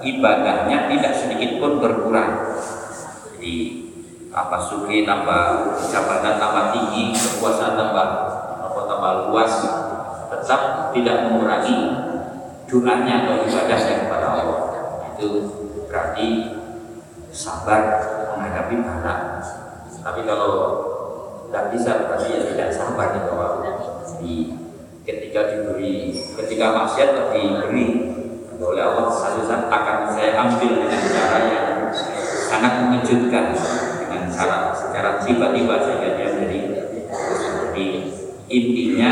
Ibadahnya 0.00 0.88
tidak 0.88 1.12
sedikit 1.12 1.60
pun 1.60 1.76
berkurang. 1.76 2.56
Jadi 3.36 3.89
apa 4.30 4.56
suki 4.62 5.02
tambah 5.02 5.74
jabatan 5.90 6.38
tambah 6.38 6.64
tinggi 6.70 7.10
kekuasaan 7.14 7.74
tambah 7.74 8.06
apa 8.62 8.80
tambah 8.86 9.12
luas. 9.30 9.54
Tetap 10.30 10.94
tidak 10.94 11.26
mengurangi 11.26 11.78
doanya 12.70 13.14
atau 13.26 13.42
ibadahnya 13.42 13.94
kepada 14.06 14.26
Allah. 14.30 14.58
Itu 15.18 15.26
berarti 15.90 16.28
sabar 17.34 17.82
menghadapi 18.34 18.82
bala 18.82 19.38
tapi 20.00 20.20
kalau 20.24 20.52
tidak 21.46 21.64
bisa 21.74 21.90
berarti 22.08 22.28
ya 22.32 22.40
tidak 22.54 22.68
sabar 22.72 23.12
ya 23.14 23.20
bahwa 23.28 23.46
di 24.22 24.54
ketika 25.06 25.40
diberi 25.50 26.14
ketika 26.14 26.66
maksiat 26.72 27.34
diberi 27.34 27.86
oleh 28.60 28.82
Allah 28.84 29.08
satu 29.08 29.46
akan 29.48 29.98
saya 30.12 30.36
ambil 30.36 30.84
dengan 30.84 31.04
cara 31.10 31.38
yang 31.48 31.68
sangat 32.50 32.72
mengejutkan 32.86 33.56
dengan 34.40 34.72
cara 34.72 34.72
secara 34.72 35.10
tiba-tiba 35.20 35.74
sehingga 35.84 36.08
dia 36.16 36.28
menjadi 36.32 36.60
seperti 37.12 37.86
intinya 38.48 39.10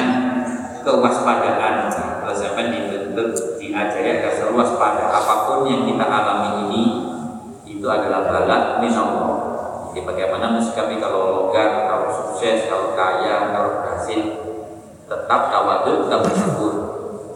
kewaspadaan 0.81 1.93
sampai 2.33 2.72
dituntut 2.72 3.61
diajari 3.61 4.09
agar 4.18 4.33
selalu 4.33 4.64
waspada 4.64 5.05
apa 5.12 5.35
pun 5.45 5.68
yang 5.68 5.85
kita 5.85 6.07
alami 6.07 6.51
ini 6.64 6.85
itu 7.68 7.85
adalah 7.85 8.24
balak 8.31 8.81
min 8.81 8.95
Allah. 8.97 9.31
Jadi 9.93 10.01
bagaimana 10.05 10.57
mensikapi 10.57 10.97
kalau 11.03 11.20
longgar, 11.35 11.91
kalau 11.91 12.09
sukses, 12.09 12.70
kalau 12.70 12.97
kaya, 12.97 13.53
kalau 13.53 13.70
berhasil 13.83 14.20
tetap 15.09 15.41
tawadu, 15.53 16.07
tetap 16.07 16.20
bersyukur. 16.24 16.74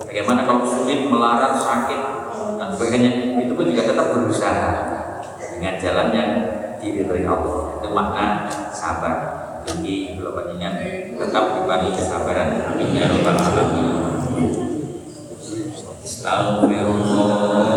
Bagaimana 0.06 0.44
kalau 0.44 0.62
sulit, 0.64 1.08
melarang, 1.08 1.56
sakit 1.56 2.00
dan 2.60 2.68
sebagainya 2.74 3.10
itu 3.42 3.52
pun 3.56 3.66
juga 3.68 3.82
tetap 3.88 4.06
berusaha 4.12 4.70
dengan 5.56 5.74
jalan 5.80 6.08
yang 6.12 6.30
diridhoi 6.82 7.22
Allah 7.24 7.78
itu 7.78 7.88
makna 7.94 8.50
sabar. 8.74 9.16
Jadi 9.62 10.18
kalau 10.18 10.34
panjenengan 10.34 10.82
tetap 11.14 11.44
diberi 11.54 11.94
kesabaran. 11.94 12.74
Amin 12.74 12.98
ya 12.98 13.06
rabbal 13.06 13.38
alamin. 13.38 13.94
Astagfirullah 16.02 17.71